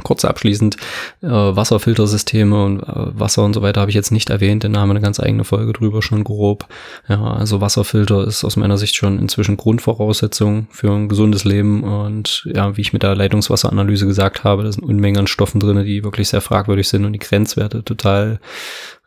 Kurz 0.03 0.25
abschließend, 0.25 0.77
äh, 1.21 1.27
Wasserfiltersysteme 1.27 2.63
und 2.63 2.81
äh, 2.81 3.19
Wasser 3.19 3.43
und 3.43 3.53
so 3.53 3.61
weiter 3.61 3.81
habe 3.81 3.89
ich 3.89 3.95
jetzt 3.95 4.11
nicht 4.11 4.29
erwähnt, 4.29 4.63
denn 4.63 4.73
da 4.73 4.79
haben 4.79 4.89
wir 4.89 4.93
eine 4.93 5.01
ganz 5.01 5.19
eigene 5.19 5.43
Folge 5.43 5.73
drüber 5.73 6.01
schon 6.01 6.23
grob. 6.23 6.67
Ja, 7.07 7.23
also 7.23 7.61
Wasserfilter 7.61 8.25
ist 8.25 8.43
aus 8.43 8.57
meiner 8.57 8.77
Sicht 8.77 8.95
schon 8.95 9.17
inzwischen 9.19 9.57
Grundvoraussetzung 9.57 10.67
für 10.71 10.91
ein 10.91 11.09
gesundes 11.09 11.45
Leben 11.45 11.83
und 11.83 12.47
ja, 12.53 12.77
wie 12.77 12.81
ich 12.81 12.93
mit 12.93 13.03
der 13.03 13.15
Leitungswasseranalyse 13.15 14.05
gesagt 14.05 14.43
habe, 14.43 14.63
da 14.63 14.71
sind 14.71 14.83
Unmengen 14.83 15.21
an 15.21 15.27
Stoffen 15.27 15.59
drin, 15.59 15.83
die 15.83 16.03
wirklich 16.03 16.29
sehr 16.29 16.41
fragwürdig 16.41 16.87
sind 16.87 17.05
und 17.05 17.13
die 17.13 17.19
Grenzwerte 17.19 17.83
total 17.83 18.39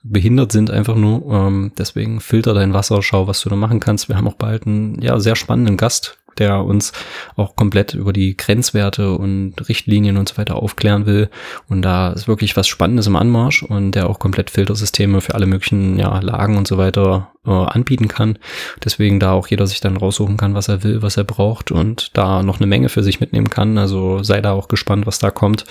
behindert 0.02 0.52
sind 0.52 0.70
einfach 0.70 0.96
nur. 0.96 1.30
Ähm, 1.32 1.72
deswegen 1.76 2.20
filter 2.20 2.54
dein 2.54 2.72
Wasser, 2.72 3.02
schau, 3.02 3.26
was 3.26 3.40
du 3.42 3.48
da 3.50 3.56
machen 3.56 3.80
kannst. 3.80 4.08
Wir 4.08 4.16
haben 4.16 4.28
auch 4.28 4.34
bald 4.34 4.66
einen 4.66 5.00
ja, 5.02 5.18
sehr 5.20 5.36
spannenden 5.36 5.76
Gast, 5.76 6.18
der 6.38 6.64
uns 6.64 6.92
auch 7.36 7.56
komplett 7.56 7.94
über 7.94 8.12
die 8.12 8.36
Grenzwerte 8.36 9.12
und 9.12 9.54
Richtlinien 9.68 10.16
und 10.16 10.28
so 10.28 10.36
weiter 10.36 10.56
aufklären 10.56 11.06
will. 11.06 11.30
Und 11.68 11.82
da 11.82 12.12
ist 12.12 12.28
wirklich 12.28 12.56
was 12.56 12.68
Spannendes 12.68 13.06
im 13.06 13.16
Anmarsch 13.16 13.62
und 13.62 13.92
der 13.92 14.08
auch 14.08 14.18
komplett 14.18 14.50
Filtersysteme 14.50 15.20
für 15.20 15.34
alle 15.34 15.46
möglichen 15.46 15.98
ja, 15.98 16.18
Lagen 16.20 16.56
und 16.56 16.66
so 16.66 16.78
weiter 16.78 17.32
äh, 17.46 17.50
anbieten 17.50 18.08
kann. 18.08 18.38
Deswegen 18.84 19.20
da 19.20 19.32
auch 19.32 19.46
jeder 19.48 19.66
sich 19.66 19.80
dann 19.80 19.96
raussuchen 19.96 20.36
kann, 20.36 20.54
was 20.54 20.68
er 20.68 20.82
will, 20.82 21.02
was 21.02 21.16
er 21.16 21.24
braucht 21.24 21.70
und 21.70 22.16
da 22.16 22.42
noch 22.42 22.58
eine 22.58 22.66
Menge 22.66 22.88
für 22.88 23.02
sich 23.02 23.20
mitnehmen 23.20 23.50
kann. 23.50 23.78
Also 23.78 24.22
sei 24.22 24.40
da 24.40 24.52
auch 24.52 24.68
gespannt, 24.68 25.06
was 25.06 25.18
da 25.18 25.30
kommt. 25.30 25.64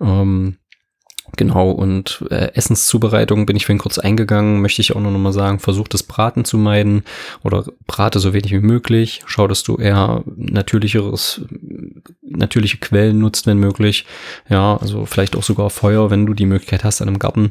Ähm, 0.00 0.56
Genau, 1.36 1.70
und 1.70 2.24
äh, 2.30 2.52
Essenszubereitung 2.54 3.46
bin 3.46 3.56
ich 3.56 3.66
vorhin 3.66 3.80
kurz 3.80 3.98
eingegangen, 3.98 4.60
möchte 4.62 4.80
ich 4.80 4.94
auch 4.94 5.00
noch 5.00 5.10
mal 5.10 5.32
sagen, 5.32 5.58
versuch 5.58 5.88
das 5.88 6.02
Braten 6.02 6.44
zu 6.44 6.56
meiden 6.56 7.02
oder 7.42 7.64
brate 7.86 8.20
so 8.20 8.32
wenig 8.32 8.52
wie 8.52 8.60
möglich. 8.60 9.22
Schau, 9.26 9.46
dass 9.46 9.62
du 9.62 9.76
eher 9.76 10.22
natürlicheres, 10.36 11.42
natürliche 12.22 12.78
Quellen 12.78 13.18
nutzt, 13.18 13.46
wenn 13.46 13.58
möglich. 13.58 14.06
Ja, 14.48 14.76
also 14.76 15.04
vielleicht 15.04 15.36
auch 15.36 15.42
sogar 15.42 15.68
Feuer, 15.68 16.10
wenn 16.10 16.26
du 16.26 16.32
die 16.32 16.46
Möglichkeit 16.46 16.84
hast 16.84 17.02
an 17.02 17.08
einem 17.08 17.18
Garten. 17.18 17.50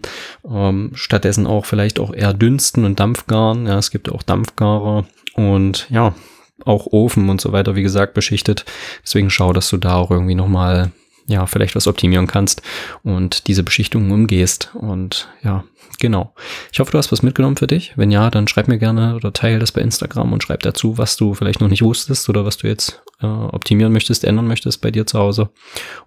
Ähm, 0.49 0.91
stattdessen 0.93 1.45
auch 1.45 1.65
vielleicht 1.65 1.99
auch 1.99 2.13
eher 2.13 2.33
dünsten 2.33 2.85
und 2.85 2.99
Dampfgaren. 2.99 3.67
Ja, 3.67 3.77
es 3.77 3.91
gibt 3.91 4.11
auch 4.11 4.23
Dampfgarer 4.23 5.05
und 5.35 5.87
ja, 5.89 6.15
auch 6.63 6.87
Ofen 6.87 7.29
und 7.29 7.41
so 7.41 7.51
weiter, 7.51 7.75
wie 7.75 7.83
gesagt, 7.83 8.13
beschichtet. 8.13 8.65
Deswegen 9.03 9.29
schau, 9.29 9.53
dass 9.53 9.69
du 9.69 9.77
da 9.77 9.95
auch 9.95 10.11
irgendwie 10.11 10.35
noch 10.35 10.47
mal 10.47 10.91
ja, 11.27 11.45
vielleicht 11.45 11.75
was 11.75 11.87
optimieren 11.87 12.27
kannst 12.27 12.61
und 13.03 13.47
diese 13.47 13.63
Beschichtungen 13.63 14.11
umgehst. 14.11 14.71
Und 14.75 15.27
ja, 15.43 15.63
genau. 15.99 16.33
Ich 16.71 16.79
hoffe, 16.79 16.91
du 16.91 16.97
hast 16.97 17.11
was 17.11 17.23
mitgenommen 17.23 17.57
für 17.57 17.67
dich. 17.67 17.93
Wenn 17.95 18.11
ja, 18.11 18.29
dann 18.29 18.47
schreib 18.47 18.67
mir 18.67 18.77
gerne 18.77 19.15
oder 19.15 19.33
teile 19.33 19.59
das 19.59 19.71
bei 19.71 19.81
Instagram 19.81 20.33
und 20.33 20.43
schreib 20.43 20.61
dazu, 20.63 20.97
was 20.97 21.17
du 21.17 21.33
vielleicht 21.33 21.61
noch 21.61 21.69
nicht 21.69 21.81
wusstest 21.81 22.29
oder 22.29 22.45
was 22.45 22.57
du 22.57 22.67
jetzt 22.67 23.01
äh, 23.21 23.25
optimieren 23.25 23.93
möchtest, 23.93 24.23
ändern 24.23 24.47
möchtest 24.47 24.81
bei 24.81 24.91
dir 24.91 25.07
zu 25.07 25.17
Hause. 25.17 25.49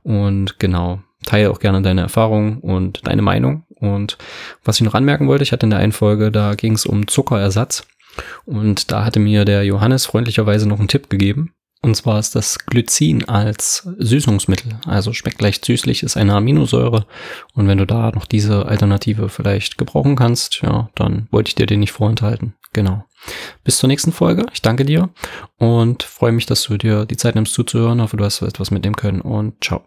Und 0.03 0.59
genau, 0.59 1.01
teile 1.25 1.51
auch 1.51 1.59
gerne 1.59 1.83
deine 1.83 2.03
Erfahrungen 2.03 2.59
und 2.59 3.07
deine 3.07 3.23
Meinung. 3.23 3.65
Und 3.81 4.19
was 4.65 4.77
ich 4.77 4.83
noch 4.83 4.95
anmerken 4.95 5.29
wollte, 5.29 5.43
ich 5.43 5.53
hatte 5.53 5.67
in 5.67 5.71
der 5.71 5.79
einen 5.81 5.93
Folge, 5.93 6.31
da 6.31 6.55
ging 6.55 6.75
es 6.75 6.87
um 6.87 7.09
Zuckerersatz. 7.09 7.87
Und 8.45 8.91
da 8.91 9.05
hatte 9.05 9.21
mir 9.21 9.45
der 9.45 9.65
Johannes 9.65 10.07
freundlicherweise 10.07 10.69
noch 10.69 10.79
einen 10.79 10.89
Tipp 10.89 11.09
gegeben. 11.09 11.53
Und 11.81 11.95
zwar 11.95 12.19
ist 12.19 12.35
das 12.35 12.59
Glycin 12.67 13.29
als 13.29 13.89
Süßungsmittel, 13.99 14.81
also 14.85 15.13
schmeckt 15.13 15.41
leicht 15.41 15.65
süßlich, 15.65 16.03
ist 16.03 16.17
eine 16.17 16.35
Aminosäure. 16.35 17.07
Und 17.55 17.69
wenn 17.69 17.79
du 17.79 17.87
da 17.87 18.11
noch 18.11 18.27
diese 18.27 18.67
Alternative 18.67 19.29
vielleicht 19.29 19.79
gebrauchen 19.79 20.17
kannst, 20.17 20.61
ja, 20.63 20.91
dann 20.97 21.29
wollte 21.31 21.49
ich 21.49 21.55
dir 21.55 21.67
den 21.67 21.81
nicht 21.81 21.93
vorenthalten. 21.93 22.55
Genau. 22.73 23.05
Bis 23.65 23.79
zur 23.79 23.89
nächsten 23.89 24.13
Folge. 24.13 24.47
Ich 24.53 24.63
danke 24.63 24.85
dir 24.85 25.11
und 25.57 26.03
freue 26.03 26.33
mich, 26.33 26.47
dass 26.47 26.63
du 26.65 26.77
dir 26.77 27.07
die 27.07 27.17
Zeit 27.17 27.35
nimmst 27.35 27.55
zuzuhören. 27.55 28.03
Hoffe, 28.03 28.17
du 28.17 28.25
hast 28.25 28.43
etwas 28.43 28.71
mitnehmen 28.71 28.97
können 28.97 29.21
und 29.21 29.63
ciao. 29.63 29.83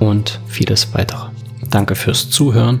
und 0.00 0.40
vieles 0.48 0.92
weitere. 0.94 1.28
Danke 1.70 1.94
fürs 1.94 2.30
Zuhören 2.30 2.80